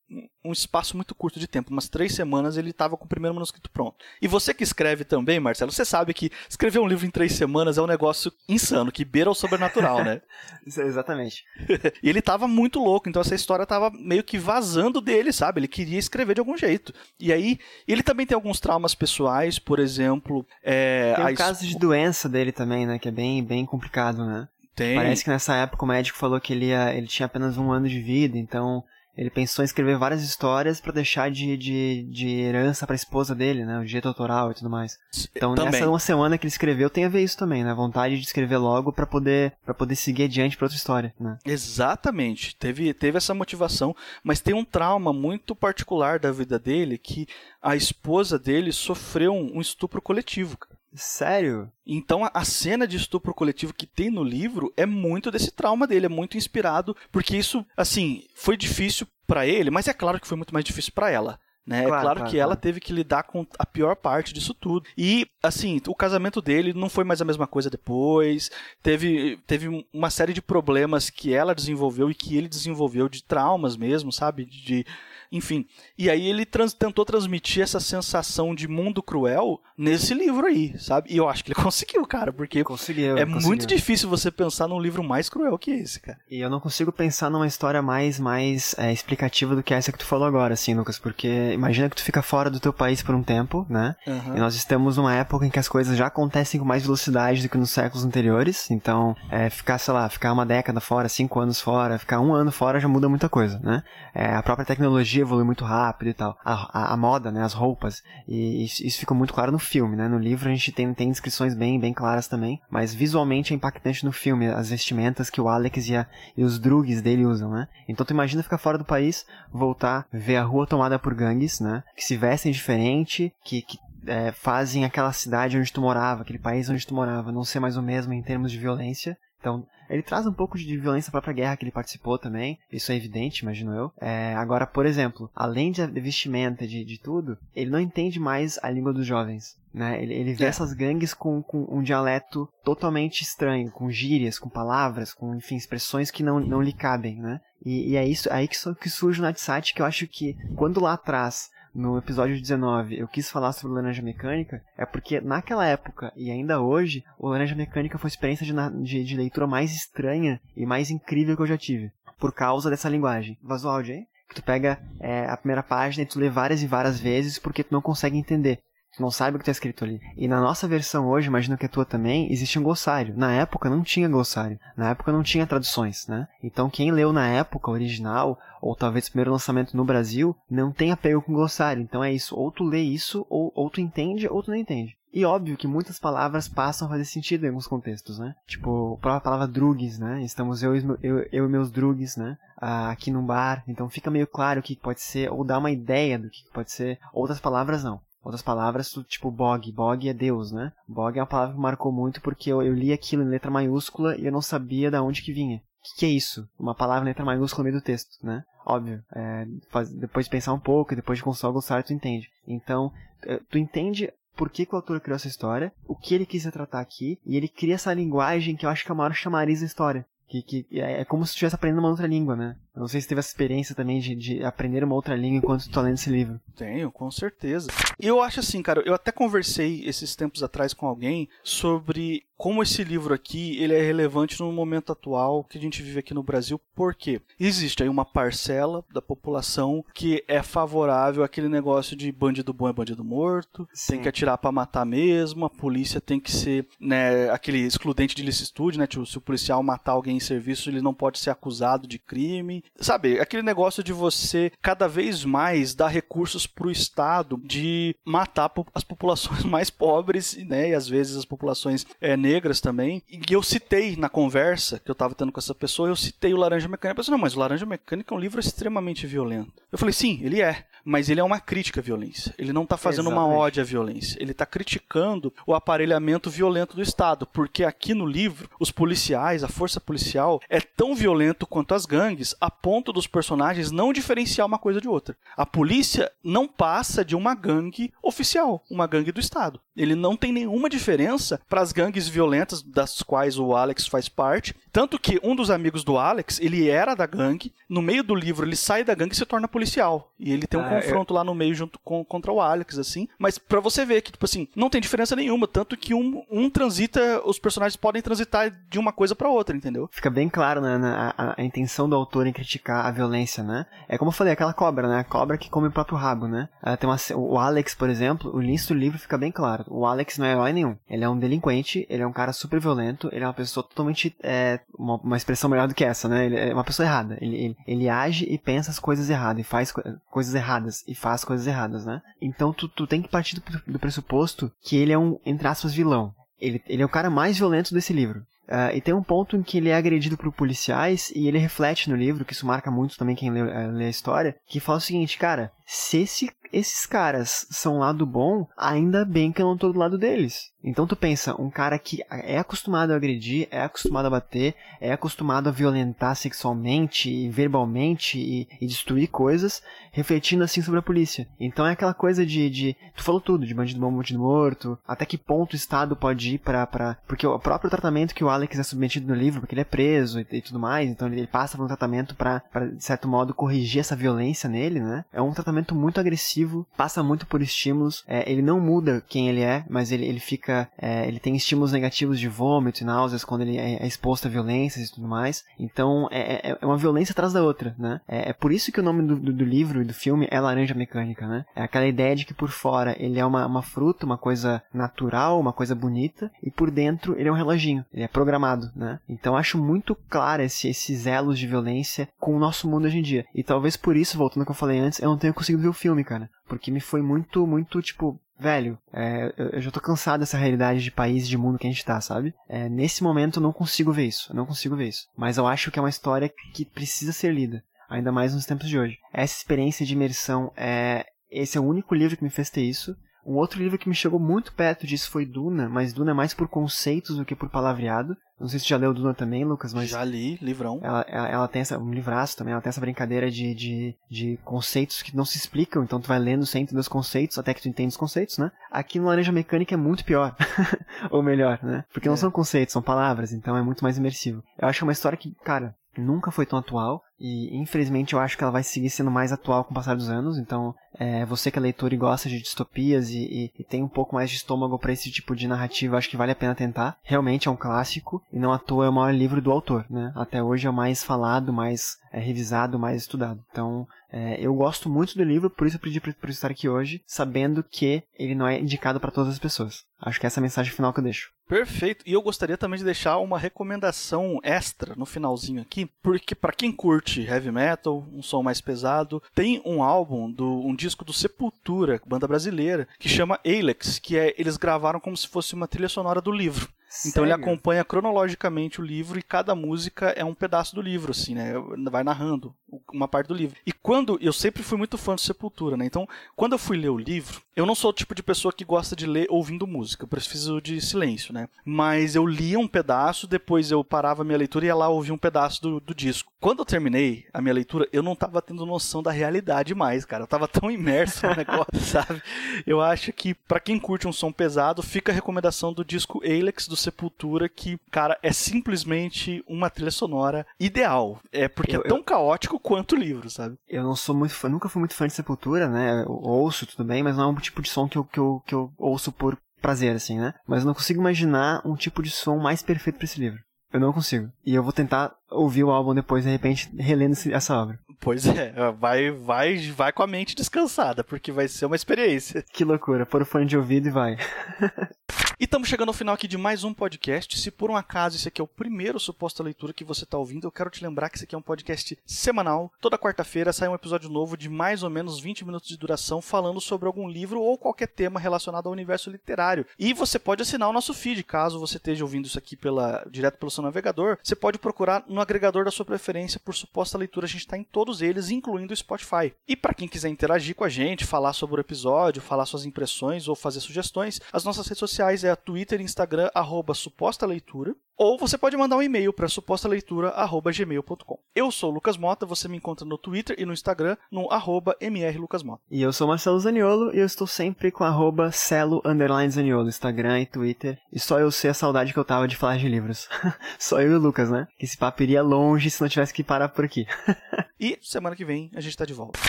um 0.44 0.52
espaço 0.52 0.96
muito 0.96 1.14
curto 1.14 1.38
de 1.38 1.46
tempo, 1.46 1.70
umas 1.70 1.88
três 1.88 2.14
semanas 2.14 2.56
ele 2.56 2.70
estava 2.70 2.96
com 2.96 3.04
o 3.04 3.08
primeiro 3.08 3.34
manuscrito 3.34 3.70
pronto. 3.70 3.96
E 4.20 4.26
você 4.26 4.52
que 4.52 4.64
escreve 4.64 5.04
também, 5.04 5.38
Marcelo, 5.38 5.70
você 5.70 5.84
sabe 5.84 6.12
que 6.12 6.30
escrever 6.48 6.80
um 6.80 6.86
livro 6.86 7.06
em 7.06 7.10
três 7.10 7.32
semanas 7.32 7.78
é 7.78 7.82
um 7.82 7.86
negócio 7.86 8.32
insano, 8.48 8.90
que 8.90 9.04
beira 9.04 9.30
o 9.30 9.34
sobrenatural, 9.34 10.02
né? 10.02 10.20
Exatamente. 10.66 11.44
e 12.02 12.08
ele 12.08 12.18
estava 12.18 12.48
muito 12.48 12.80
louco, 12.80 13.08
então 13.08 13.22
essa 13.22 13.34
história 13.34 13.62
estava 13.62 13.90
meio 13.90 14.24
que 14.24 14.38
vazando 14.38 15.00
dele, 15.00 15.32
sabe? 15.32 15.60
Ele 15.60 15.68
queria 15.68 15.98
escrever 15.98 16.34
de 16.34 16.40
algum 16.40 16.56
jeito. 16.56 16.92
E 17.18 17.32
aí, 17.32 17.58
ele 17.86 18.02
também 18.02 18.26
tem 18.26 18.34
alguns 18.34 18.58
traumas 18.58 18.94
pessoais, 18.94 19.58
por 19.58 19.78
exemplo. 19.78 20.44
É, 20.62 21.14
tem 21.14 21.26
um 21.26 21.34
caso 21.34 21.66
de 21.66 21.78
doença 21.78 22.28
dele 22.28 22.50
também, 22.50 22.86
né? 22.86 22.98
Que 22.98 23.08
é 23.08 23.12
bem, 23.12 23.44
bem 23.44 23.64
complicado, 23.64 24.24
né? 24.24 24.48
Tem. 24.74 24.96
Parece 24.96 25.22
que 25.22 25.30
nessa 25.30 25.54
época 25.56 25.84
o 25.84 25.88
médico 25.88 26.18
falou 26.18 26.40
que 26.40 26.52
ele, 26.52 26.66
ia, 26.66 26.94
ele 26.94 27.06
tinha 27.06 27.26
apenas 27.26 27.56
um 27.58 27.70
ano 27.70 27.88
de 27.88 28.00
vida, 28.00 28.38
então 28.38 28.82
ele 29.20 29.28
pensou 29.28 29.62
em 29.62 29.66
escrever 29.66 29.98
várias 29.98 30.22
histórias 30.22 30.80
para 30.80 30.94
deixar 30.94 31.30
de, 31.30 31.54
de, 31.54 32.04
de 32.04 32.40
herança 32.40 32.86
para 32.86 32.94
a 32.94 32.96
esposa 32.96 33.34
dele, 33.34 33.66
né? 33.66 33.78
O 33.78 33.84
direito 33.84 34.08
autoral 34.08 34.50
e 34.50 34.54
tudo 34.54 34.70
mais. 34.70 34.98
Então, 35.36 35.54
também. 35.54 35.72
nessa 35.72 35.90
uma 35.90 35.98
semana 35.98 36.38
que 36.38 36.46
ele 36.46 36.50
escreveu, 36.50 36.88
tem 36.88 37.04
a 37.04 37.08
ver 37.10 37.22
isso 37.22 37.36
também, 37.36 37.62
né? 37.62 37.70
A 37.70 37.74
vontade 37.74 38.18
de 38.18 38.24
escrever 38.24 38.56
logo 38.56 38.94
para 38.94 39.06
poder 39.06 39.52
para 39.62 39.74
poder 39.74 39.94
seguir 39.94 40.22
adiante 40.22 40.56
para 40.56 40.64
outra 40.64 40.78
história, 40.78 41.14
né? 41.20 41.36
Exatamente. 41.44 42.56
Teve, 42.56 42.94
teve 42.94 43.18
essa 43.18 43.34
motivação, 43.34 43.94
mas 44.24 44.40
tem 44.40 44.54
um 44.54 44.64
trauma 44.64 45.12
muito 45.12 45.54
particular 45.54 46.18
da 46.18 46.32
vida 46.32 46.58
dele 46.58 46.96
que 46.96 47.28
a 47.60 47.76
esposa 47.76 48.38
dele 48.38 48.72
sofreu 48.72 49.34
um, 49.34 49.58
um 49.58 49.60
estupro 49.60 50.00
coletivo, 50.00 50.56
cara. 50.56 50.79
Sério? 50.92 51.70
Então 51.86 52.28
a 52.32 52.44
cena 52.44 52.86
de 52.86 52.96
estupro 52.96 53.32
coletivo 53.32 53.72
que 53.72 53.86
tem 53.86 54.10
no 54.10 54.24
livro 54.24 54.72
é 54.76 54.84
muito 54.84 55.30
desse 55.30 55.50
trauma 55.50 55.86
dele, 55.86 56.06
é 56.06 56.08
muito 56.08 56.36
inspirado, 56.36 56.96
porque 57.12 57.36
isso, 57.36 57.64
assim, 57.76 58.24
foi 58.34 58.56
difícil 58.56 59.06
para 59.26 59.46
ele, 59.46 59.70
mas 59.70 59.86
é 59.86 59.92
claro 59.92 60.20
que 60.20 60.26
foi 60.26 60.36
muito 60.36 60.52
mais 60.52 60.64
difícil 60.64 60.92
para 60.92 61.10
ela. 61.10 61.38
Né? 61.70 61.84
Claro, 61.84 61.94
é 61.94 62.02
claro, 62.02 62.16
claro 62.18 62.30
que 62.32 62.36
ela 62.36 62.56
teve 62.56 62.80
que 62.80 62.92
lidar 62.92 63.22
com 63.22 63.46
a 63.56 63.64
pior 63.64 63.94
parte 63.94 64.34
disso 64.34 64.52
tudo. 64.52 64.84
E, 64.98 65.24
assim, 65.40 65.80
o 65.86 65.94
casamento 65.94 66.42
dele 66.42 66.74
não 66.74 66.88
foi 66.88 67.04
mais 67.04 67.22
a 67.22 67.24
mesma 67.24 67.46
coisa 67.46 67.70
depois. 67.70 68.50
Teve, 68.82 69.38
teve 69.46 69.86
uma 69.94 70.10
série 70.10 70.32
de 70.32 70.42
problemas 70.42 71.10
que 71.10 71.32
ela 71.32 71.54
desenvolveu 71.54 72.10
e 72.10 72.14
que 72.14 72.36
ele 72.36 72.48
desenvolveu, 72.48 73.08
de 73.08 73.22
traumas 73.22 73.76
mesmo, 73.76 74.10
sabe? 74.10 74.46
De, 74.46 74.84
enfim. 75.30 75.64
E 75.96 76.10
aí 76.10 76.26
ele 76.26 76.44
trans, 76.44 76.74
tentou 76.74 77.04
transmitir 77.04 77.62
essa 77.62 77.78
sensação 77.78 78.52
de 78.52 78.66
mundo 78.66 79.00
cruel 79.00 79.60
nesse 79.78 80.12
livro 80.12 80.46
aí, 80.46 80.76
sabe? 80.78 81.12
E 81.12 81.16
eu 81.16 81.28
acho 81.28 81.44
que 81.44 81.52
ele 81.52 81.54
conseguiu, 81.62 82.04
cara, 82.04 82.32
porque 82.32 82.64
conseguiu, 82.64 83.16
é 83.16 83.24
conseguiu. 83.24 83.46
muito 83.46 83.66
difícil 83.66 84.08
você 84.08 84.30
pensar 84.30 84.66
num 84.66 84.80
livro 84.80 85.04
mais 85.04 85.28
cruel 85.28 85.56
que 85.56 85.70
esse, 85.70 86.00
cara. 86.00 86.18
E 86.28 86.40
eu 86.40 86.50
não 86.50 86.58
consigo 86.58 86.90
pensar 86.90 87.30
numa 87.30 87.46
história 87.46 87.80
mais, 87.80 88.18
mais 88.18 88.74
é, 88.76 88.92
explicativa 88.92 89.54
do 89.54 89.62
que 89.62 89.72
essa 89.72 89.92
que 89.92 89.98
tu 89.98 90.04
falou 90.04 90.26
agora, 90.26 90.54
assim, 90.54 90.74
Lucas, 90.74 90.98
porque 90.98 91.56
imagina 91.60 91.88
que 91.88 91.96
tu 91.96 92.02
fica 92.02 92.22
fora 92.22 92.50
do 92.50 92.58
teu 92.58 92.72
país 92.72 93.02
por 93.02 93.14
um 93.14 93.22
tempo, 93.22 93.66
né? 93.68 93.94
Uhum. 94.06 94.36
E 94.36 94.40
nós 94.40 94.54
estamos 94.54 94.96
numa 94.96 95.14
época 95.14 95.46
em 95.46 95.50
que 95.50 95.58
as 95.58 95.68
coisas 95.68 95.96
já 95.96 96.06
acontecem 96.06 96.58
com 96.58 96.66
mais 96.66 96.82
velocidade 96.82 97.42
do 97.42 97.48
que 97.48 97.58
nos 97.58 97.70
séculos 97.70 98.04
anteriores, 98.04 98.70
então 98.70 99.14
é, 99.30 99.50
ficar, 99.50 99.78
sei 99.78 99.94
lá, 99.94 100.08
ficar 100.08 100.32
uma 100.32 100.46
década 100.46 100.80
fora, 100.80 101.08
cinco 101.08 101.38
anos 101.40 101.60
fora, 101.60 101.98
ficar 101.98 102.20
um 102.20 102.32
ano 102.32 102.50
fora 102.50 102.80
já 102.80 102.88
muda 102.88 103.08
muita 103.08 103.28
coisa, 103.28 103.58
né? 103.62 103.82
É, 104.14 104.34
a 104.34 104.42
própria 104.42 104.66
tecnologia 104.66 105.22
evolui 105.22 105.44
muito 105.44 105.64
rápido 105.64 106.08
e 106.08 106.14
tal. 106.14 106.36
A, 106.44 106.54
a, 106.72 106.94
a 106.94 106.96
moda, 106.96 107.30
né, 107.30 107.42
as 107.42 107.52
roupas, 107.52 108.02
e 108.26 108.64
isso, 108.64 108.84
isso 108.84 108.98
ficou 108.98 109.16
muito 109.16 109.34
claro 109.34 109.52
no 109.52 109.58
filme, 109.58 109.96
né? 109.96 110.08
No 110.08 110.18
livro 110.18 110.48
a 110.48 110.52
gente 110.52 110.72
tem, 110.72 110.92
tem 110.94 111.10
descrições 111.10 111.54
bem, 111.54 111.78
bem 111.78 111.92
claras 111.92 112.26
também, 112.26 112.60
mas 112.70 112.94
visualmente 112.94 113.52
é 113.52 113.56
impactante 113.56 114.04
no 114.04 114.12
filme, 114.12 114.48
as 114.48 114.70
vestimentas 114.70 115.30
que 115.30 115.40
o 115.40 115.48
Alex 115.48 115.88
e, 115.88 115.96
a, 115.96 116.06
e 116.36 116.42
os 116.42 116.58
drugs 116.58 117.02
dele 117.02 117.26
usam, 117.26 117.50
né? 117.50 117.68
Então 117.88 118.04
tu 118.06 118.12
imagina 118.12 118.42
ficar 118.42 118.58
fora 118.58 118.78
do 118.78 118.84
país, 118.84 119.26
voltar, 119.52 120.06
ver 120.12 120.36
a 120.36 120.42
rua 120.42 120.66
tomada 120.66 120.98
por 120.98 121.14
gangues, 121.14 121.49
né? 121.58 121.82
Que 121.96 122.04
se 122.04 122.16
vestem 122.16 122.52
diferente, 122.52 123.32
que, 123.44 123.62
que 123.62 123.78
é, 124.06 124.30
fazem 124.32 124.84
aquela 124.84 125.12
cidade 125.12 125.58
onde 125.58 125.72
tu 125.72 125.80
morava, 125.80 126.22
aquele 126.22 126.38
país 126.38 126.68
onde 126.68 126.86
tu 126.86 126.94
morava, 126.94 127.32
não 127.32 127.44
ser 127.44 127.60
mais 127.60 127.76
o 127.76 127.82
mesmo 127.82 128.12
em 128.12 128.22
termos 128.22 128.52
de 128.52 128.58
violência. 128.58 129.16
Então, 129.40 129.66
ele 129.88 130.02
traz 130.02 130.24
um 130.26 130.32
pouco 130.32 130.56
de 130.56 130.76
violência 130.76 131.08
à 131.08 131.12
própria 131.12 131.32
guerra 131.32 131.56
que 131.56 131.64
ele 131.64 131.72
participou 131.72 132.16
também. 132.16 132.58
Isso 132.70 132.92
é 132.92 132.96
evidente, 132.96 133.40
imagino 133.40 133.74
eu. 133.74 133.92
É, 134.00 134.34
agora, 134.36 134.66
por 134.66 134.86
exemplo, 134.86 135.28
além 135.34 135.72
de 135.72 135.84
vestimenta, 135.86 136.66
de, 136.66 136.84
de 136.84 136.98
tudo, 136.98 137.36
ele 137.54 137.70
não 137.70 137.80
entende 137.80 138.20
mais 138.20 138.58
a 138.62 138.70
língua 138.70 138.92
dos 138.92 139.04
jovens. 139.04 139.58
Né? 139.74 140.00
Ele, 140.02 140.14
ele 140.14 140.34
vê 140.34 140.44
é. 140.44 140.48
essas 140.48 140.72
gangues 140.72 141.12
com, 141.12 141.42
com, 141.42 141.66
um 141.68 141.82
dialeto 141.82 142.48
totalmente 142.64 143.22
estranho, 143.22 143.70
com 143.70 143.90
gírias, 143.90 144.38
com 144.38 144.48
palavras, 144.48 145.12
com, 145.12 145.34
enfim, 145.34 145.56
expressões 145.56 146.10
que 146.10 146.22
não, 146.22 146.38
não 146.38 146.62
lhe 146.62 146.72
cabem, 146.72 147.20
né? 147.20 147.40
E, 147.64 147.90
e 147.90 147.96
é 147.96 148.06
isso 148.06 148.32
aí 148.32 148.48
que, 148.48 148.56
que 148.74 148.90
surge 148.90 149.20
o 149.20 149.22
Natsat, 149.22 149.74
que 149.74 149.82
eu 149.82 149.86
acho 149.86 150.06
que, 150.06 150.36
quando 150.56 150.80
lá 150.80 150.94
atrás 150.94 151.50
no 151.74 151.98
episódio 151.98 152.40
19 152.40 152.98
eu 152.98 153.06
quis 153.06 153.30
falar 153.30 153.52
sobre 153.52 153.76
Laranja 153.76 154.02
Mecânica 154.02 154.62
é 154.76 154.84
porque 154.84 155.20
naquela 155.20 155.64
época 155.64 156.12
e 156.16 156.30
ainda 156.30 156.60
hoje, 156.60 157.04
o 157.18 157.28
Laranja 157.28 157.54
Mecânica 157.54 157.98
foi 157.98 158.08
a 158.08 158.12
experiência 158.12 158.44
de, 158.44 158.82
de, 158.82 159.04
de 159.04 159.16
leitura 159.16 159.46
mais 159.46 159.72
estranha 159.72 160.40
e 160.56 160.66
mais 160.66 160.90
incrível 160.90 161.36
que 161.36 161.42
eu 161.42 161.46
já 161.46 161.56
tive. 161.56 161.92
Por 162.18 162.32
causa 162.32 162.68
dessa 162.68 162.88
linguagem. 162.88 163.38
Vazou 163.42 163.70
áudio 163.70 163.94
aí? 163.94 164.06
Que 164.28 164.34
tu 164.34 164.42
pega 164.42 164.80
é, 164.98 165.26
a 165.26 165.36
primeira 165.36 165.62
página 165.62 166.02
e 166.02 166.06
tu 166.06 166.18
lê 166.18 166.28
várias 166.28 166.62
e 166.62 166.66
várias 166.66 167.00
vezes 167.00 167.38
porque 167.38 167.64
tu 167.64 167.72
não 167.72 167.80
consegue 167.80 168.16
entender. 168.18 168.60
Não 169.00 169.10
sabe 169.10 169.36
o 169.36 169.38
que 169.38 169.42
está 169.42 169.52
escrito 169.52 169.82
ali. 169.82 169.98
E 170.14 170.28
na 170.28 170.40
nossa 170.40 170.68
versão 170.68 171.08
hoje, 171.08 171.28
imagino 171.28 171.56
que 171.56 171.64
a 171.64 171.68
tua 171.68 171.86
também, 171.86 172.30
existe 172.30 172.58
um 172.58 172.62
glossário. 172.62 173.14
Na 173.16 173.32
época 173.32 173.70
não 173.70 173.82
tinha 173.82 174.06
glossário. 174.06 174.60
Na 174.76 174.90
época 174.90 175.10
não 175.10 175.22
tinha 175.22 175.46
traduções, 175.46 176.06
né? 176.06 176.28
Então 176.42 176.68
quem 176.68 176.92
leu 176.92 177.10
na 177.10 177.26
época 177.26 177.70
original, 177.70 178.38
ou 178.60 178.76
talvez 178.76 179.08
primeiro 179.08 179.32
lançamento 179.32 179.74
no 179.74 179.86
Brasil, 179.86 180.36
não 180.50 180.70
tem 180.70 180.92
apego 180.92 181.22
com 181.22 181.32
glossário. 181.32 181.82
Então 181.82 182.04
é 182.04 182.12
isso. 182.12 182.36
Ou 182.36 182.52
tu 182.52 182.62
lê 182.62 182.82
isso, 182.82 183.26
ou, 183.30 183.50
ou 183.54 183.70
tu 183.70 183.80
entende, 183.80 184.28
ou 184.28 184.42
tu 184.42 184.50
não 184.50 184.58
entende. 184.58 184.94
E 185.12 185.24
óbvio 185.24 185.56
que 185.56 185.66
muitas 185.66 185.98
palavras 185.98 186.46
passam 186.46 186.86
a 186.86 186.90
fazer 186.90 187.04
sentido 187.04 187.44
em 187.44 187.48
alguns 187.48 187.66
contextos, 187.66 188.18
né? 188.18 188.34
Tipo, 188.46 188.94
a 188.94 189.00
própria 189.00 189.20
palavra 189.20 189.48
drugs, 189.48 189.98
né? 189.98 190.22
Estamos 190.22 190.62
eu, 190.62 190.76
eu, 190.76 191.26
eu 191.32 191.46
e 191.46 191.48
meus 191.48 191.70
drugs, 191.70 192.16
né? 192.16 192.36
Ah, 192.56 192.90
aqui 192.90 193.10
num 193.10 193.24
bar. 193.24 193.64
Então 193.66 193.88
fica 193.88 194.10
meio 194.10 194.26
claro 194.26 194.60
o 194.60 194.62
que 194.62 194.76
pode 194.76 195.00
ser, 195.00 195.32
ou 195.32 195.42
dá 195.42 195.58
uma 195.58 195.70
ideia 195.70 196.18
do 196.18 196.28
que 196.28 196.44
pode 196.52 196.70
ser. 196.70 196.98
Outras 197.12 197.40
palavras 197.40 197.82
não. 197.82 198.00
Outras 198.22 198.42
palavras, 198.42 198.90
tipo 199.08 199.30
Bog. 199.30 199.72
Bog 199.72 200.08
é 200.08 200.14
Deus, 200.14 200.52
né? 200.52 200.72
Bog 200.86 201.18
é 201.18 201.22
uma 201.22 201.26
palavra 201.26 201.54
que 201.54 201.60
marcou 201.60 201.90
muito 201.90 202.20
porque 202.20 202.52
eu, 202.52 202.62
eu 202.62 202.74
li 202.74 202.92
aquilo 202.92 203.22
em 203.22 203.28
letra 203.28 203.50
maiúscula 203.50 204.16
e 204.16 204.26
eu 204.26 204.32
não 204.32 204.42
sabia 204.42 204.90
de 204.90 204.98
onde 204.98 205.22
que 205.22 205.32
vinha. 205.32 205.56
O 205.56 205.82
que, 205.82 206.00
que, 206.00 206.06
é 206.06 206.10
isso? 206.10 206.46
Uma 206.58 206.74
palavra 206.74 207.04
em 207.04 207.10
letra 207.10 207.24
maiúscula 207.24 207.64
no 207.64 207.70
meio 207.70 207.80
do 207.80 207.84
texto, 207.84 208.10
né? 208.22 208.44
Óbvio. 208.66 209.02
É, 209.14 209.46
faz, 209.70 209.90
depois 209.90 210.26
de 210.26 210.30
pensar 210.30 210.52
um 210.52 210.60
pouco, 210.60 210.94
depois 210.94 211.18
de 211.18 211.24
consultar 211.24 211.48
o 211.48 211.52
glossário, 211.52 211.84
tu 211.84 211.94
entende. 211.94 212.28
Então, 212.46 212.92
é, 213.22 213.40
tu 213.50 213.56
entende 213.56 214.12
por 214.36 214.50
que, 214.50 214.66
que, 214.66 214.74
o 214.74 214.76
autor 214.76 215.00
criou 215.00 215.16
essa 215.16 215.28
história, 215.28 215.72
o 215.86 215.94
que 215.94 216.14
ele 216.14 216.26
quis 216.26 216.44
retratar 216.44 216.80
aqui, 216.80 217.18
e 217.26 217.36
ele 217.36 217.48
cria 217.48 217.74
essa 217.74 217.92
linguagem 217.92 218.56
que 218.56 218.64
eu 218.64 218.70
acho 218.70 218.84
que 218.84 218.90
é 218.90 218.94
a 218.94 218.96
maior 218.96 219.12
chamariz 219.14 219.60
da 219.60 219.66
história. 219.66 220.06
Que, 220.28 220.42
que 220.42 220.66
é, 220.72 221.00
é 221.00 221.04
como 221.04 221.26
se 221.26 221.32
estivesse 221.32 221.56
aprendendo 221.56 221.80
uma 221.80 221.88
outra 221.88 222.06
língua, 222.06 222.36
né? 222.36 222.56
Eu 222.74 222.80
não 222.80 222.88
sei 222.88 223.00
se 223.00 223.08
teve 223.08 223.18
essa 223.18 223.28
experiência 223.28 223.74
também 223.74 223.98
de, 224.00 224.14
de 224.14 224.44
aprender 224.44 224.84
uma 224.84 224.94
outra 224.94 225.16
língua 225.16 225.38
enquanto 225.38 225.64
tu 225.64 225.70
tá 225.70 225.80
lendo 225.80 225.94
esse 225.94 226.10
livro. 226.10 226.40
Tenho, 226.56 226.90
com 226.90 227.10
certeza. 227.10 227.68
E 227.98 228.06
eu 228.06 228.20
acho 228.20 228.40
assim, 228.40 228.62
cara, 228.62 228.82
eu 228.86 228.94
até 228.94 229.10
conversei 229.10 229.82
esses 229.84 230.14
tempos 230.14 230.42
atrás 230.42 230.72
com 230.72 230.86
alguém 230.86 231.28
sobre 231.42 232.24
como 232.40 232.62
esse 232.62 232.82
livro 232.82 233.12
aqui 233.12 233.62
ele 233.62 233.74
é 233.74 233.82
relevante 233.82 234.40
no 234.40 234.50
momento 234.50 234.92
atual 234.92 235.44
que 235.44 235.58
a 235.58 235.60
gente 235.60 235.82
vive 235.82 235.98
aqui 235.98 236.14
no 236.14 236.22
Brasil. 236.22 236.58
Por 236.74 236.94
quê? 236.94 237.20
Existe 237.38 237.82
aí 237.82 237.88
uma 237.88 238.04
parcela 238.04 238.82
da 238.90 239.02
população 239.02 239.84
que 239.92 240.24
é 240.26 240.42
favorável 240.42 241.22
àquele 241.22 241.50
negócio 241.50 241.94
de 241.94 242.10
bandido 242.10 242.54
bom 242.54 242.66
é 242.66 242.72
bandido 242.72 243.04
morto, 243.04 243.68
Sim. 243.74 243.92
tem 243.92 244.02
que 244.02 244.08
atirar 244.08 244.38
para 244.38 244.50
matar 244.50 244.86
mesmo, 244.86 245.44
a 245.44 245.50
polícia 245.50 246.00
tem 246.00 246.18
que 246.18 246.32
ser 246.32 246.66
né, 246.80 247.28
aquele 247.28 247.58
excludente 247.58 248.16
de 248.16 248.22
licitude, 248.22 248.78
né? 248.78 248.86
Tipo, 248.86 249.04
se 249.04 249.18
o 249.18 249.20
policial 249.20 249.62
matar 249.62 249.92
alguém 249.92 250.16
em 250.16 250.20
serviço, 250.20 250.70
ele 250.70 250.80
não 250.80 250.94
pode 250.94 251.18
ser 251.18 251.28
acusado 251.28 251.86
de 251.86 251.98
crime. 251.98 252.64
Sabe, 252.78 253.20
aquele 253.20 253.42
negócio 253.42 253.82
de 253.82 253.92
você 253.92 254.50
cada 254.62 254.88
vez 254.88 255.24
mais 255.24 255.74
dar 255.74 255.88
recursos 255.88 256.46
para 256.46 256.66
o 256.66 256.70
Estado 256.70 257.38
de 257.44 257.94
matar 258.04 258.50
as 258.74 258.82
populações 258.82 259.44
mais 259.44 259.68
pobres, 259.68 260.36
né? 260.46 260.70
E 260.70 260.74
às 260.74 260.88
vezes 260.88 261.16
as 261.16 261.24
populações 261.24 261.84
é, 262.00 262.16
negras 262.16 262.60
também. 262.60 263.02
E 263.08 263.20
eu 263.30 263.42
citei 263.42 263.96
na 263.96 264.08
conversa 264.08 264.78
que 264.78 264.90
eu 264.90 264.94
tava 264.94 265.14
tendo 265.14 265.32
com 265.32 265.40
essa 265.40 265.54
pessoa, 265.54 265.88
eu 265.88 265.96
citei 265.96 266.32
o 266.32 266.38
Laranja 266.38 266.68
Mecânica. 266.68 266.92
Eu 266.92 266.96
pensei, 266.96 267.12
não, 267.12 267.18
mas 267.18 267.36
o 267.36 267.38
Laranja 267.38 267.66
Mecânica 267.66 268.14
é 268.14 268.16
um 268.16 268.20
livro 268.20 268.40
extremamente 268.40 269.06
violento. 269.06 269.62
Eu 269.70 269.78
falei, 269.78 269.92
sim, 269.92 270.20
ele 270.22 270.40
é. 270.40 270.64
Mas 270.84 271.08
ele 271.08 271.20
é 271.20 271.24
uma 271.24 271.40
crítica 271.40 271.80
à 271.80 271.82
violência. 271.82 272.34
Ele 272.38 272.52
não 272.52 272.66
tá 272.66 272.76
fazendo 272.76 273.08
Exatamente. 273.08 273.28
uma 273.28 273.38
ódio 273.38 273.62
à 273.62 273.64
violência. 273.64 274.16
Ele 274.20 274.34
tá 274.34 274.46
criticando 274.46 275.32
o 275.46 275.54
aparelhamento 275.54 276.30
violento 276.30 276.76
do 276.76 276.82
Estado. 276.82 277.26
Porque 277.26 277.64
aqui 277.64 277.94
no 277.94 278.06
livro, 278.06 278.48
os 278.58 278.70
policiais, 278.70 279.44
a 279.44 279.48
força 279.48 279.80
policial, 279.80 280.40
é 280.48 280.60
tão 280.60 280.94
violento 280.94 281.46
quanto 281.46 281.74
as 281.74 281.86
gangues, 281.86 282.34
a 282.40 282.50
ponto 282.50 282.92
dos 282.92 283.06
personagens 283.06 283.70
não 283.70 283.92
diferenciar 283.92 284.46
uma 284.46 284.58
coisa 284.58 284.80
de 284.80 284.88
outra. 284.88 285.16
A 285.36 285.46
polícia 285.46 286.10
não 286.22 286.46
passa 286.46 287.04
de 287.04 287.16
uma 287.16 287.34
gangue 287.34 287.92
oficial, 288.02 288.64
uma 288.70 288.86
gangue 288.86 289.12
do 289.12 289.20
Estado. 289.20 289.60
Ele 289.80 289.94
não 289.94 290.14
tem 290.14 290.30
nenhuma 290.30 290.68
diferença 290.68 291.40
para 291.48 291.62
as 291.62 291.72
gangues 291.72 292.06
violentas 292.06 292.60
das 292.60 293.02
quais 293.02 293.38
o 293.38 293.56
Alex 293.56 293.86
faz 293.86 294.10
parte. 294.10 294.54
Tanto 294.70 294.98
que 294.98 295.18
um 295.22 295.34
dos 295.34 295.50
amigos 295.50 295.82
do 295.82 295.96
Alex, 295.96 296.38
ele 296.38 296.68
era 296.68 296.94
da 296.94 297.06
gangue. 297.06 297.50
No 297.66 297.80
meio 297.80 298.04
do 298.04 298.14
livro, 298.14 298.46
ele 298.46 298.56
sai 298.56 298.84
da 298.84 298.94
gangue 298.94 299.14
e 299.14 299.16
se 299.16 299.24
torna 299.24 299.48
policial. 299.48 300.12
E 300.18 300.32
ele 300.32 300.46
tem 300.46 300.60
um 300.60 300.66
ah, 300.66 300.68
confronto 300.68 301.14
eu... 301.14 301.16
lá 301.16 301.24
no 301.24 301.34
meio 301.34 301.54
junto 301.54 301.78
com, 301.78 302.04
contra 302.04 302.30
o 302.30 302.42
Alex, 302.42 302.78
assim. 302.78 303.08
Mas 303.18 303.38
para 303.38 303.58
você 303.58 303.86
ver 303.86 304.02
que, 304.02 304.12
tipo 304.12 304.24
assim, 304.26 304.46
não 304.54 304.68
tem 304.68 304.82
diferença 304.82 305.16
nenhuma. 305.16 305.48
Tanto 305.48 305.74
que 305.78 305.94
um, 305.94 306.22
um 306.30 306.50
transita, 306.50 307.22
os 307.24 307.38
personagens 307.38 307.76
podem 307.76 308.02
transitar 308.02 308.54
de 308.68 308.78
uma 308.78 308.92
coisa 308.92 309.16
para 309.16 309.30
outra, 309.30 309.56
entendeu? 309.56 309.88
Fica 309.90 310.10
bem 310.10 310.28
claro, 310.28 310.60
né, 310.60 310.78
a, 310.84 311.34
a, 311.38 311.42
intenção 311.42 311.88
do 311.88 311.96
autor 311.96 312.26
em 312.26 312.32
criticar 312.34 312.84
a 312.84 312.90
violência, 312.90 313.42
né? 313.42 313.64
É 313.88 313.96
como 313.96 314.10
eu 314.10 314.14
falei, 314.14 314.34
aquela 314.34 314.52
cobra, 314.52 314.86
né? 314.86 314.98
A 314.98 315.04
cobra 315.04 315.38
que 315.38 315.48
come 315.48 315.68
o 315.68 315.72
próprio 315.72 315.96
rabo, 315.96 316.28
né? 316.28 316.50
Ela 316.62 316.76
tem 316.76 316.88
uma, 316.88 316.98
o 317.16 317.38
Alex, 317.38 317.74
por 317.74 317.88
exemplo, 317.88 318.30
o 318.34 318.42
início 318.42 318.74
do 318.74 318.78
livro 318.78 318.98
fica 318.98 319.16
bem 319.16 319.32
claro 319.32 319.69
o 319.70 319.86
Alex 319.86 320.18
não 320.18 320.26
é 320.26 320.32
herói 320.32 320.52
nenhum. 320.52 320.76
Ele 320.88 321.04
é 321.04 321.08
um 321.08 321.18
delinquente, 321.18 321.86
ele 321.88 322.02
é 322.02 322.06
um 322.06 322.12
cara 322.12 322.32
super 322.32 322.60
violento, 322.60 323.08
ele 323.12 323.24
é 323.24 323.26
uma 323.26 323.34
pessoa 323.34 323.64
totalmente. 323.64 324.14
É, 324.22 324.60
uma, 324.78 324.96
uma 324.96 325.16
expressão 325.16 325.48
melhor 325.48 325.68
do 325.68 325.74
que 325.74 325.84
essa, 325.84 326.08
né? 326.08 326.26
Ele 326.26 326.36
é 326.36 326.52
uma 326.52 326.64
pessoa 326.64 326.86
errada. 326.86 327.16
Ele, 327.20 327.36
ele, 327.36 327.56
ele 327.66 327.88
age 327.88 328.26
e 328.28 328.36
pensa 328.36 328.70
as 328.70 328.78
coisas 328.78 329.08
erradas, 329.08 329.40
e 329.40 329.44
faz 329.44 329.72
co 329.72 329.80
coisas 330.10 330.34
erradas, 330.34 330.84
e 330.86 330.94
faz 330.94 331.24
coisas 331.24 331.46
erradas, 331.46 331.86
né? 331.86 332.02
Então 332.20 332.52
tu, 332.52 332.68
tu 332.68 332.86
tem 332.86 333.00
que 333.00 333.08
partir 333.08 333.36
do, 333.36 333.42
do 333.66 333.78
pressuposto 333.78 334.50
que 334.62 334.76
ele 334.76 334.92
é 334.92 334.98
um, 334.98 335.18
entre 335.24 335.46
aspas, 335.46 335.72
vilão. 335.72 336.12
Ele, 336.40 336.62
ele 336.66 336.82
é 336.82 336.86
o 336.86 336.88
cara 336.88 337.10
mais 337.10 337.38
violento 337.38 337.72
desse 337.72 337.92
livro. 337.92 338.24
Uh, 338.50 338.74
e 338.74 338.80
tem 338.80 338.92
um 338.92 339.02
ponto 339.02 339.36
em 339.36 339.44
que 339.44 339.58
ele 339.58 339.68
é 339.68 339.76
agredido 339.76 340.16
por 340.16 340.32
policiais 340.32 341.12
e 341.14 341.28
ele 341.28 341.38
reflete 341.38 341.88
no 341.88 341.94
livro, 341.94 342.24
que 342.24 342.32
isso 342.32 342.44
marca 342.44 342.68
muito 342.68 342.98
também 342.98 343.14
quem 343.14 343.30
lê, 343.30 343.42
uh, 343.42 343.70
lê, 343.70 343.86
a 343.86 343.90
história, 343.90 344.34
que 344.48 344.58
fala 344.58 344.78
o 344.78 344.80
seguinte, 344.80 345.16
cara, 345.16 345.52
se 345.64 345.98
esse, 345.98 346.28
esses 346.52 346.86
caras 346.86 347.46
são 347.50 347.78
lado 347.78 348.04
bom, 348.06 348.46
ainda 348.56 349.04
bem 349.04 349.32
que 349.32 349.40
eu 349.40 349.46
não 349.46 349.56
tô 349.56 349.72
do 349.72 349.78
lado 349.78 349.98
deles. 349.98 350.50
Então 350.62 350.86
tu 350.86 350.94
pensa, 350.94 351.40
um 351.40 351.50
cara 351.50 351.78
que 351.78 352.04
é 352.10 352.38
acostumado 352.38 352.92
a 352.92 352.96
agredir, 352.96 353.48
é 353.50 353.62
acostumado 353.62 354.06
a 354.06 354.10
bater, 354.10 354.54
é 354.80 354.92
acostumado 354.92 355.48
a 355.48 355.52
violentar 355.52 356.14
sexualmente 356.14 357.10
e 357.10 357.28
verbalmente 357.30 358.18
e, 358.18 358.46
e 358.60 358.66
destruir 358.66 359.08
coisas, 359.08 359.62
refletindo 359.90 360.44
assim 360.44 360.60
sobre 360.60 360.78
a 360.78 360.82
polícia. 360.82 361.26
Então 361.38 361.66
é 361.66 361.72
aquela 361.72 361.94
coisa 361.94 362.26
de, 362.26 362.50
de 362.50 362.76
tu 362.94 363.02
falou 363.02 363.20
tudo, 363.20 363.46
de 363.46 363.54
bandido 363.54 363.80
bom, 363.80 363.90
bandido 363.90 364.18
morto, 364.18 364.78
até 364.86 365.06
que 365.06 365.16
ponto 365.16 365.54
o 365.54 365.56
Estado 365.56 365.96
pode 365.96 366.34
ir 366.34 366.38
pra, 366.38 366.66
pra 366.66 366.96
porque 367.06 367.26
o 367.26 367.38
próprio 367.38 367.70
tratamento 367.70 368.14
que 368.14 368.24
o 368.24 368.28
Alex 368.28 368.58
é 368.58 368.62
submetido 368.62 369.08
no 369.08 369.14
livro, 369.14 369.40
porque 369.40 369.54
ele 369.54 369.62
é 369.62 369.64
preso 369.64 370.20
e, 370.20 370.26
e 370.30 370.42
tudo 370.42 370.58
mais, 370.58 370.88
então 370.88 371.08
ele, 371.08 371.20
ele 371.20 371.26
passa 371.26 371.56
por 371.56 371.64
um 371.64 371.68
tratamento 371.68 372.14
para 372.14 372.42
de 372.76 372.84
certo 372.84 373.08
modo 373.08 373.32
corrigir 373.32 373.80
essa 373.80 373.96
violência 373.96 374.48
nele, 374.48 374.80
né? 374.80 375.04
É 375.12 375.22
um 375.22 375.32
tratamento 375.32 375.74
muito 375.74 375.98
agressivo, 375.98 376.39
passa 376.76 377.02
muito 377.02 377.26
por 377.26 377.42
estímulos, 377.42 378.04
é, 378.06 378.30
ele 378.30 378.42
não 378.42 378.60
muda 378.60 379.02
quem 379.08 379.28
ele 379.28 379.42
é, 379.42 379.64
mas 379.68 379.92
ele, 379.92 380.04
ele 380.04 380.20
fica 380.20 380.68
é, 380.78 381.06
ele 381.06 381.18
tem 381.18 381.36
estímulos 381.36 381.72
negativos 381.72 382.18
de 382.18 382.28
vômito 382.28 382.82
e 382.82 382.86
náuseas 382.86 383.24
quando 383.24 383.42
ele 383.42 383.58
é, 383.58 383.82
é 383.82 383.86
exposto 383.86 384.26
a 384.26 384.30
violências 384.30 384.88
e 384.88 384.92
tudo 384.92 385.06
mais. 385.06 385.44
Então 385.58 386.08
é, 386.10 386.50
é, 386.50 386.58
é 386.60 386.66
uma 386.66 386.76
violência 386.76 387.12
atrás 387.12 387.32
da 387.32 387.42
outra, 387.42 387.74
né? 387.78 388.00
É, 388.08 388.30
é 388.30 388.32
por 388.32 388.52
isso 388.52 388.72
que 388.72 388.80
o 388.80 388.82
nome 388.82 389.02
do, 389.02 389.16
do, 389.16 389.32
do, 389.32 389.44
livro 389.44 389.82
e 389.82 389.84
do 389.84 389.94
filme 389.94 390.28
é 390.30 390.40
Laranja 390.40 390.74
Mecânica, 390.74 391.26
né? 391.26 391.44
É 391.54 391.62
aquela 391.62 391.86
ideia 391.86 392.14
de 392.14 392.24
que 392.24 392.34
por 392.34 392.50
fora 392.50 392.94
ele 392.98 393.18
é 393.18 393.24
uma, 393.24 393.46
uma 393.46 393.62
fruta, 393.62 394.06
uma 394.06 394.18
coisa 394.18 394.62
natural, 394.72 395.40
uma 395.40 395.52
coisa 395.52 395.74
bonita, 395.74 396.30
e 396.42 396.50
por 396.50 396.70
dentro 396.70 397.18
ele 397.18 397.28
é 397.28 397.32
um 397.32 397.36
reloginho, 397.36 397.84
ele 397.92 398.04
é 398.04 398.08
programado, 398.08 398.70
né? 398.74 398.98
Então 399.08 399.36
acho 399.36 399.58
muito 399.58 399.96
claro 400.08 400.42
esse, 400.42 400.68
esses 400.68 401.06
elos 401.06 401.38
de 401.38 401.46
violência 401.46 402.08
com 402.18 402.34
o 402.36 402.38
nosso 402.38 402.68
mundo 402.68 402.86
hoje 402.86 402.98
em 402.98 403.02
dia. 403.02 403.24
E 403.34 403.42
talvez 403.42 403.76
por 403.76 403.96
isso, 403.96 404.16
voltando 404.16 404.42
ao 404.42 404.46
que 404.46 404.52
eu 404.52 404.56
falei 404.56 404.78
antes, 404.78 405.00
eu 405.00 405.10
não 405.10 405.18
tenha 405.18 405.32
conseguido 405.32 405.62
ver 405.62 405.68
o 405.68 405.72
filme, 405.72 406.04
cara. 406.04 406.29
Porque 406.48 406.70
me 406.70 406.80
foi 406.80 407.00
muito, 407.00 407.46
muito, 407.46 407.80
tipo, 407.80 408.20
velho, 408.38 408.78
é, 408.92 409.32
eu 409.52 409.60
já 409.60 409.70
tô 409.70 409.80
cansado 409.80 410.20
dessa 410.20 410.38
realidade 410.38 410.82
de 410.82 410.90
país 410.90 411.28
de 411.28 411.36
mundo 411.36 411.58
que 411.58 411.66
a 411.66 411.70
gente 411.70 411.84
tá, 411.84 412.00
sabe? 412.00 412.34
É, 412.48 412.68
nesse 412.68 413.02
momento 413.02 413.38
eu 413.38 413.42
não 413.42 413.52
consigo 413.52 413.92
ver 413.92 414.06
isso, 414.06 414.32
eu 414.32 414.36
não 414.36 414.46
consigo 414.46 414.74
ver 414.74 414.88
isso. 414.88 415.06
Mas 415.16 415.36
eu 415.36 415.46
acho 415.46 415.70
que 415.70 415.78
é 415.78 415.82
uma 415.82 415.88
história 415.88 416.32
que 416.54 416.64
precisa 416.64 417.12
ser 417.12 417.32
lida, 417.32 417.62
ainda 417.88 418.10
mais 418.10 418.34
nos 418.34 418.46
tempos 418.46 418.68
de 418.68 418.78
hoje. 418.78 418.98
Essa 419.12 419.36
experiência 419.36 419.84
de 419.86 419.92
imersão 419.92 420.52
é. 420.56 421.06
Esse 421.30 421.56
é 421.56 421.60
o 421.60 421.64
único 421.64 421.94
livro 421.94 422.16
que 422.16 422.24
me 422.24 422.30
fez 422.30 422.50
ter 422.50 422.62
isso. 422.62 422.96
Um 423.26 423.34
outro 423.34 423.62
livro 423.62 423.78
que 423.78 423.88
me 423.88 423.94
chegou 423.94 424.18
muito 424.18 424.52
perto 424.52 424.86
disso 424.86 425.10
foi 425.10 425.26
Duna, 425.26 425.68
mas 425.68 425.92
Duna 425.92 426.12
é 426.12 426.14
mais 426.14 426.34
por 426.34 426.48
conceitos 426.48 427.16
do 427.16 427.24
que 427.24 427.34
por 427.34 427.48
palavreado. 427.48 428.16
Não 428.40 428.48
sei 428.48 428.58
se 428.58 428.64
você 428.64 428.70
já 428.70 428.76
leu 428.78 428.94
Duna 428.94 429.12
também, 429.12 429.44
Lucas, 429.44 429.74
mas. 429.74 429.90
Já 429.90 430.02
li, 430.02 430.38
livrão. 430.40 430.80
Ela, 430.82 431.04
ela, 431.06 431.28
ela, 431.28 431.48
tem 431.48 431.60
essa, 431.60 431.78
um 431.78 431.92
livraço 431.92 432.36
também, 432.36 432.52
ela 432.52 432.62
tem 432.62 432.70
essa 432.70 432.80
brincadeira 432.80 433.30
de, 433.30 433.54
de, 433.54 433.94
de 434.10 434.38
conceitos 434.44 435.02
que 435.02 435.14
não 435.14 435.26
se 435.26 435.36
explicam, 435.36 435.84
então 435.84 436.00
tu 436.00 436.08
vai 436.08 436.18
lendo 436.18 436.46
sem 436.46 436.62
entender 436.62 436.80
os 436.80 436.88
conceitos, 436.88 437.38
até 437.38 437.52
que 437.52 437.60
tu 437.60 437.68
entende 437.68 437.88
os 437.88 437.98
conceitos, 437.98 438.38
né? 438.38 438.50
Aqui 438.70 438.98
no 438.98 439.06
Laranja 439.06 439.30
Mecânica 439.30 439.74
é 439.74 439.76
muito 439.76 440.06
pior. 440.06 440.34
Ou 441.10 441.22
melhor, 441.22 441.58
né? 441.62 441.84
Porque 441.92 442.08
não 442.08 442.14
é. 442.14 442.18
são 442.18 442.30
conceitos, 442.30 442.72
são 442.72 442.80
palavras, 442.80 443.32
então 443.32 443.56
é 443.56 443.62
muito 443.62 443.84
mais 443.84 443.98
imersivo. 443.98 444.42
Eu 444.58 444.68
acho 444.68 444.84
uma 444.84 444.92
história 444.92 445.18
que, 445.18 445.34
cara, 445.44 445.74
nunca 445.96 446.30
foi 446.30 446.46
tão 446.46 446.58
atual 446.58 447.02
e 447.18 447.54
infelizmente 447.56 448.14
eu 448.14 448.18
acho 448.18 448.36
que 448.36 448.42
ela 448.42 448.52
vai 448.52 448.62
seguir 448.62 448.88
sendo 448.88 449.10
mais 449.10 449.30
atual 449.30 449.64
com 449.64 449.72
o 449.72 449.74
passar 449.74 449.94
dos 449.94 450.08
anos. 450.08 450.38
Então, 450.38 450.74
é, 450.94 451.24
você 451.26 451.50
que 451.50 451.58
é 451.58 451.62
leitor 451.62 451.92
e 451.92 451.96
gosta 451.96 452.28
de 452.28 452.40
distopias 452.40 453.10
e, 453.10 453.18
e, 453.18 453.52
e 453.58 453.64
tem 453.64 453.82
um 453.82 453.88
pouco 453.88 454.14
mais 454.14 454.30
de 454.30 454.36
estômago 454.36 454.78
para 454.78 454.92
esse 454.92 455.10
tipo 455.10 455.36
de 455.36 455.46
narrativa, 455.46 455.96
acho 455.96 456.08
que 456.08 456.16
vale 456.16 456.32
a 456.32 456.36
pena 456.36 456.54
tentar. 456.54 456.96
Realmente 457.02 457.48
é 457.48 457.50
um 457.50 457.56
clássico 457.56 458.22
e 458.32 458.38
não 458.38 458.52
à 458.52 458.58
toa 458.58 458.86
é 458.86 458.88
o 458.88 458.92
maior 458.92 459.12
livro 459.12 459.42
do 459.42 459.52
autor, 459.52 459.84
né? 459.90 460.12
Até 460.14 460.42
hoje 460.42 460.66
é 460.66 460.70
o 460.70 460.74
mais 460.74 461.04
falado, 461.04 461.52
mais 461.52 461.98
é, 462.12 462.18
revisado, 462.18 462.78
mais 462.78 463.02
estudado. 463.02 463.44
Então, 463.50 463.86
é, 464.10 464.40
eu 464.40 464.54
gosto 464.54 464.88
muito 464.88 465.16
do 465.16 465.22
livro, 465.22 465.50
por 465.50 465.66
isso 465.66 465.76
eu 465.76 465.80
pedi 465.80 466.00
para 466.00 466.30
estar 466.30 466.50
aqui 466.50 466.68
hoje, 466.68 467.02
sabendo 467.06 467.62
que 467.62 468.02
ele 468.18 468.34
não 468.34 468.46
é 468.46 468.58
indicado 468.58 468.98
para 468.98 469.10
todas 469.10 469.32
as 469.32 469.38
pessoas. 469.38 469.84
Acho 470.00 470.18
que 470.18 470.26
essa 470.26 470.40
é 470.40 470.40
a 470.40 470.42
mensagem 470.42 470.72
final 470.72 470.92
que 470.92 471.00
eu 471.00 471.04
deixo. 471.04 471.30
Perfeito. 471.50 472.04
E 472.06 472.12
eu 472.12 472.22
gostaria 472.22 472.56
também 472.56 472.78
de 472.78 472.84
deixar 472.84 473.18
uma 473.18 473.36
recomendação 473.36 474.38
extra 474.40 474.94
no 474.94 475.04
finalzinho 475.04 475.60
aqui, 475.60 475.84
porque 476.00 476.32
para 476.32 476.52
quem 476.52 476.70
curte 476.70 477.22
heavy 477.22 477.50
metal, 477.50 478.06
um 478.12 478.22
som 478.22 478.40
mais 478.40 478.60
pesado, 478.60 479.20
tem 479.34 479.60
um 479.66 479.82
álbum 479.82 480.30
do 480.30 480.48
um 480.64 480.76
disco 480.76 481.04
do 481.04 481.12
Sepultura, 481.12 482.00
banda 482.06 482.28
brasileira, 482.28 482.86
que 483.00 483.08
chama 483.08 483.40
Alex, 483.44 483.98
que 483.98 484.16
é 484.16 484.32
eles 484.38 484.56
gravaram 484.56 485.00
como 485.00 485.16
se 485.16 485.26
fosse 485.26 485.52
uma 485.54 485.66
trilha 485.66 485.88
sonora 485.88 486.20
do 486.20 486.30
livro. 486.30 486.68
Então 487.06 487.24
ele 487.24 487.32
acompanha 487.32 487.84
cronologicamente 487.84 488.80
o 488.80 488.84
livro 488.84 489.18
e 489.18 489.22
cada 489.22 489.54
música 489.54 490.08
é 490.10 490.24
um 490.24 490.34
pedaço 490.34 490.74
do 490.74 490.82
livro, 490.82 491.12
assim, 491.12 491.34
né? 491.34 491.54
Vai 491.90 492.02
narrando 492.02 492.54
uma 492.92 493.08
parte 493.08 493.28
do 493.28 493.34
livro. 493.34 493.56
E 493.64 493.72
quando 493.72 494.18
eu 494.20 494.32
sempre 494.32 494.62
fui 494.62 494.76
muito 494.76 494.98
fã 494.98 495.14
de 495.14 495.22
Sepultura, 495.22 495.76
né? 495.76 495.84
Então, 495.84 496.08
quando 496.36 496.52
eu 496.52 496.58
fui 496.58 496.76
ler 496.76 496.88
o 496.88 496.98
livro, 496.98 497.42
eu 497.54 497.66
não 497.66 497.74
sou 497.74 497.90
o 497.90 497.94
tipo 497.94 498.14
de 498.14 498.22
pessoa 498.22 498.52
que 498.52 498.64
gosta 498.64 498.96
de 498.96 499.06
ler 499.06 499.26
ouvindo 499.28 499.66
música, 499.66 500.04
eu 500.04 500.08
preciso 500.08 500.60
de 500.60 500.80
silêncio, 500.80 501.32
né? 501.32 501.48
Mas 501.64 502.14
eu 502.14 502.26
lia 502.26 502.58
um 502.58 502.68
pedaço, 502.68 503.26
depois 503.26 503.70
eu 503.70 503.84
parava 503.84 504.22
a 504.22 504.24
minha 504.24 504.38
leitura 504.38 504.64
e 504.64 504.68
ia 504.68 504.74
lá 504.74 504.88
ouvir 504.88 505.12
um 505.12 505.18
pedaço 505.18 505.62
do, 505.62 505.80
do 505.80 505.94
disco. 505.94 506.32
Quando 506.40 506.60
eu 506.60 506.64
terminei 506.64 507.26
a 507.32 507.40
minha 507.40 507.54
leitura, 507.54 507.88
eu 507.92 508.02
não 508.02 508.16
tava 508.16 508.40
tendo 508.40 508.64
noção 508.66 509.02
da 509.02 509.10
realidade 509.10 509.74
mais, 509.74 510.04
cara. 510.04 510.24
Eu 510.24 510.28
tava 510.28 510.48
tão 510.48 510.70
imerso 510.70 511.26
no 511.26 511.34
negócio, 511.36 511.80
sabe? 511.80 512.22
Eu 512.66 512.80
acho 512.80 513.12
que 513.12 513.34
para 513.34 513.60
quem 513.60 513.78
curte 513.78 514.08
um 514.08 514.12
som 514.12 514.32
pesado, 514.32 514.82
fica 514.82 515.12
a 515.12 515.14
recomendação 515.14 515.72
do 515.72 515.84
disco 515.84 516.22
Alex 516.24 516.66
do 516.66 516.76
Sepultura, 516.80 517.48
que, 517.48 517.78
cara, 517.90 518.18
é 518.22 518.32
simplesmente 518.32 519.44
uma 519.48 519.70
trilha 519.70 519.90
sonora 519.90 520.46
ideal. 520.58 521.20
É 521.32 521.48
porque 521.48 521.76
eu, 521.76 521.80
é 521.80 521.88
tão 521.88 521.98
eu... 521.98 522.04
caótico 522.04 522.58
quanto 522.58 522.94
o 522.94 522.98
livro, 522.98 523.30
sabe? 523.30 523.56
Eu 523.68 523.82
não 523.82 523.94
sou 523.94 524.14
muito 524.14 524.34
fã, 524.34 524.48
nunca 524.48 524.68
fui 524.68 524.80
muito 524.80 524.94
fã 524.94 525.06
de 525.06 525.12
Sepultura, 525.12 525.68
né? 525.68 526.02
Eu 526.02 526.12
ouço 526.12 526.66
tudo 526.66 526.84
bem, 526.84 527.02
mas 527.02 527.16
não 527.16 527.24
é 527.24 527.26
um 527.28 527.34
tipo 527.34 527.62
de 527.62 527.68
som 527.68 527.88
que 527.88 527.98
eu, 527.98 528.04
que 528.04 528.18
eu, 528.18 528.42
que 528.46 528.54
eu 528.54 528.72
ouço 528.78 529.12
por 529.12 529.36
prazer, 529.60 529.94
assim, 529.94 530.18
né? 530.18 530.34
Mas 530.46 530.60
eu 530.60 530.66
não 530.66 530.74
consigo 530.74 531.00
imaginar 531.00 531.60
um 531.64 531.76
tipo 531.76 532.02
de 532.02 532.10
som 532.10 532.38
mais 532.38 532.62
perfeito 532.62 532.96
para 532.96 533.04
esse 533.04 533.20
livro. 533.20 533.38
Eu 533.72 533.78
não 533.78 533.92
consigo. 533.92 534.28
E 534.44 534.54
eu 534.54 534.62
vou 534.62 534.72
tentar 534.72 535.14
ouvir 535.30 535.62
o 535.62 535.70
álbum 535.70 535.94
depois, 535.94 536.24
de 536.24 536.30
repente, 536.30 536.68
relendo 536.76 537.14
essa 537.30 537.56
obra. 537.56 537.78
Pois 538.00 538.26
é, 538.26 538.52
vai, 538.72 539.10
vai, 539.10 539.58
vai 539.70 539.92
com 539.92 540.02
a 540.02 540.06
mente 540.06 540.34
descansada, 540.34 541.04
porque 541.04 541.30
vai 541.30 541.46
ser 541.46 541.66
uma 541.66 541.76
experiência. 541.76 542.44
Que 542.52 542.64
loucura, 542.64 543.06
pôr 543.06 543.22
o 543.22 543.26
fone 543.26 543.46
de 543.46 543.56
ouvido 543.56 543.88
e 543.88 543.90
vai. 543.90 544.16
E 545.40 545.44
estamos 545.44 545.70
chegando 545.70 545.88
ao 545.88 545.94
final 545.94 546.14
aqui 546.14 546.28
de 546.28 546.36
mais 546.36 546.64
um 546.64 546.74
podcast. 546.74 547.38
Se 547.38 547.50
por 547.50 547.70
um 547.70 547.76
acaso 547.76 548.14
esse 548.14 548.28
aqui 548.28 548.42
é 548.42 548.44
o 548.44 548.46
primeiro 548.46 549.00
suposta 549.00 549.42
leitura 549.42 549.72
que 549.72 549.82
você 549.82 550.04
está 550.04 550.18
ouvindo, 550.18 550.46
eu 550.46 550.52
quero 550.52 550.68
te 550.68 550.84
lembrar 550.84 551.08
que 551.08 551.16
esse 551.16 551.24
aqui 551.24 551.34
é 551.34 551.38
um 551.38 551.40
podcast 551.40 551.98
semanal. 552.04 552.70
Toda 552.78 552.98
quarta-feira 552.98 553.50
sai 553.50 553.66
um 553.66 553.74
episódio 553.74 554.10
novo 554.10 554.36
de 554.36 554.50
mais 554.50 554.82
ou 554.82 554.90
menos 554.90 555.18
20 555.18 555.46
minutos 555.46 555.66
de 555.66 555.78
duração 555.78 556.20
falando 556.20 556.60
sobre 556.60 556.86
algum 556.86 557.08
livro 557.08 557.40
ou 557.40 557.56
qualquer 557.56 557.86
tema 557.86 558.20
relacionado 558.20 558.66
ao 558.66 558.72
universo 558.72 559.08
literário. 559.08 559.64
E 559.78 559.94
você 559.94 560.18
pode 560.18 560.42
assinar 560.42 560.68
o 560.68 560.74
nosso 560.74 560.92
feed, 560.92 561.22
caso 561.22 561.58
você 561.58 561.78
esteja 561.78 562.04
ouvindo 562.04 562.26
isso 562.26 562.36
aqui 562.36 562.54
pela, 562.54 563.02
direto 563.10 563.38
pelo 563.38 563.50
seu 563.50 563.62
navegador. 563.62 564.18
Você 564.22 564.36
pode 564.36 564.58
procurar 564.58 565.04
no 565.08 565.22
agregador 565.22 565.64
da 565.64 565.70
sua 565.70 565.86
preferência 565.86 566.38
por 566.38 566.54
suposta 566.54 566.98
leitura. 566.98 567.24
A 567.24 567.30
gente 567.30 567.46
está 567.46 567.56
em 567.56 567.64
todos 567.64 568.02
eles, 568.02 568.28
incluindo 568.28 568.74
o 568.74 568.76
Spotify. 568.76 569.32
E 569.48 569.56
para 569.56 569.72
quem 569.72 569.88
quiser 569.88 570.10
interagir 570.10 570.54
com 570.54 570.64
a 570.64 570.68
gente, 570.68 571.06
falar 571.06 571.32
sobre 571.32 571.58
o 571.58 571.62
episódio, 571.62 572.20
falar 572.20 572.44
suas 572.44 572.66
impressões 572.66 573.26
ou 573.26 573.34
fazer 573.34 573.60
sugestões, 573.60 574.20
as 574.30 574.44
nossas 574.44 574.66
redes 574.66 574.80
sociais 574.80 575.24
é 575.24 575.29
a 575.30 575.36
Twitter 575.36 575.80
e 575.80 575.84
Instagram, 575.84 576.30
arroba 576.34 576.74
suposta 576.74 577.26
leitura. 577.26 577.74
Ou 577.96 578.16
você 578.16 578.38
pode 578.38 578.56
mandar 578.56 578.76
um 578.76 578.82
e-mail 578.82 579.12
para 579.12 579.28
supostaleitura.gmail.com. 579.28 581.18
Eu 581.34 581.50
sou 581.50 581.70
o 581.70 581.74
Lucas 581.74 581.98
Mota, 581.98 582.24
você 582.24 582.48
me 582.48 582.56
encontra 582.56 582.86
no 582.86 582.96
Twitter 582.96 583.36
e 583.38 583.44
no 583.44 583.52
Instagram 583.52 583.94
no 584.10 584.32
arroba 584.32 584.74
mrlucasmota. 584.80 585.62
E 585.70 585.82
eu 585.82 585.92
sou 585.92 586.08
Marcelo 586.08 586.40
Zaniolo 586.40 586.94
e 586.94 586.98
eu 586.98 587.04
estou 587.04 587.26
sempre 587.26 587.70
com 587.70 587.84
arroba 587.84 588.32
celo 588.32 588.80
underline 588.86 589.30
Zaniolo, 589.30 589.68
Instagram 589.68 590.20
e 590.20 590.26
Twitter. 590.26 590.78
E 590.90 590.98
só 590.98 591.20
eu 591.20 591.30
sei 591.30 591.50
a 591.50 591.54
saudade 591.54 591.92
que 591.92 591.98
eu 591.98 592.04
tava 592.04 592.26
de 592.26 592.36
falar 592.36 592.56
de 592.56 592.68
livros. 592.68 593.06
só 593.58 593.82
eu 593.82 593.92
e 593.92 593.94
o 593.94 594.00
Lucas, 594.00 594.30
né? 594.30 594.48
Esse 594.58 594.78
papo 594.78 595.02
iria 595.02 595.22
longe 595.22 595.68
se 595.68 595.82
não 595.82 595.88
tivesse 595.88 596.14
que 596.14 596.24
parar 596.24 596.48
por 596.48 596.64
aqui. 596.64 596.86
e 597.60 597.78
semana 597.82 598.16
que 598.16 598.24
vem 598.24 598.50
a 598.54 598.60
gente 598.60 598.76
tá 598.78 598.86
de 598.86 598.94
volta. 598.94 599.20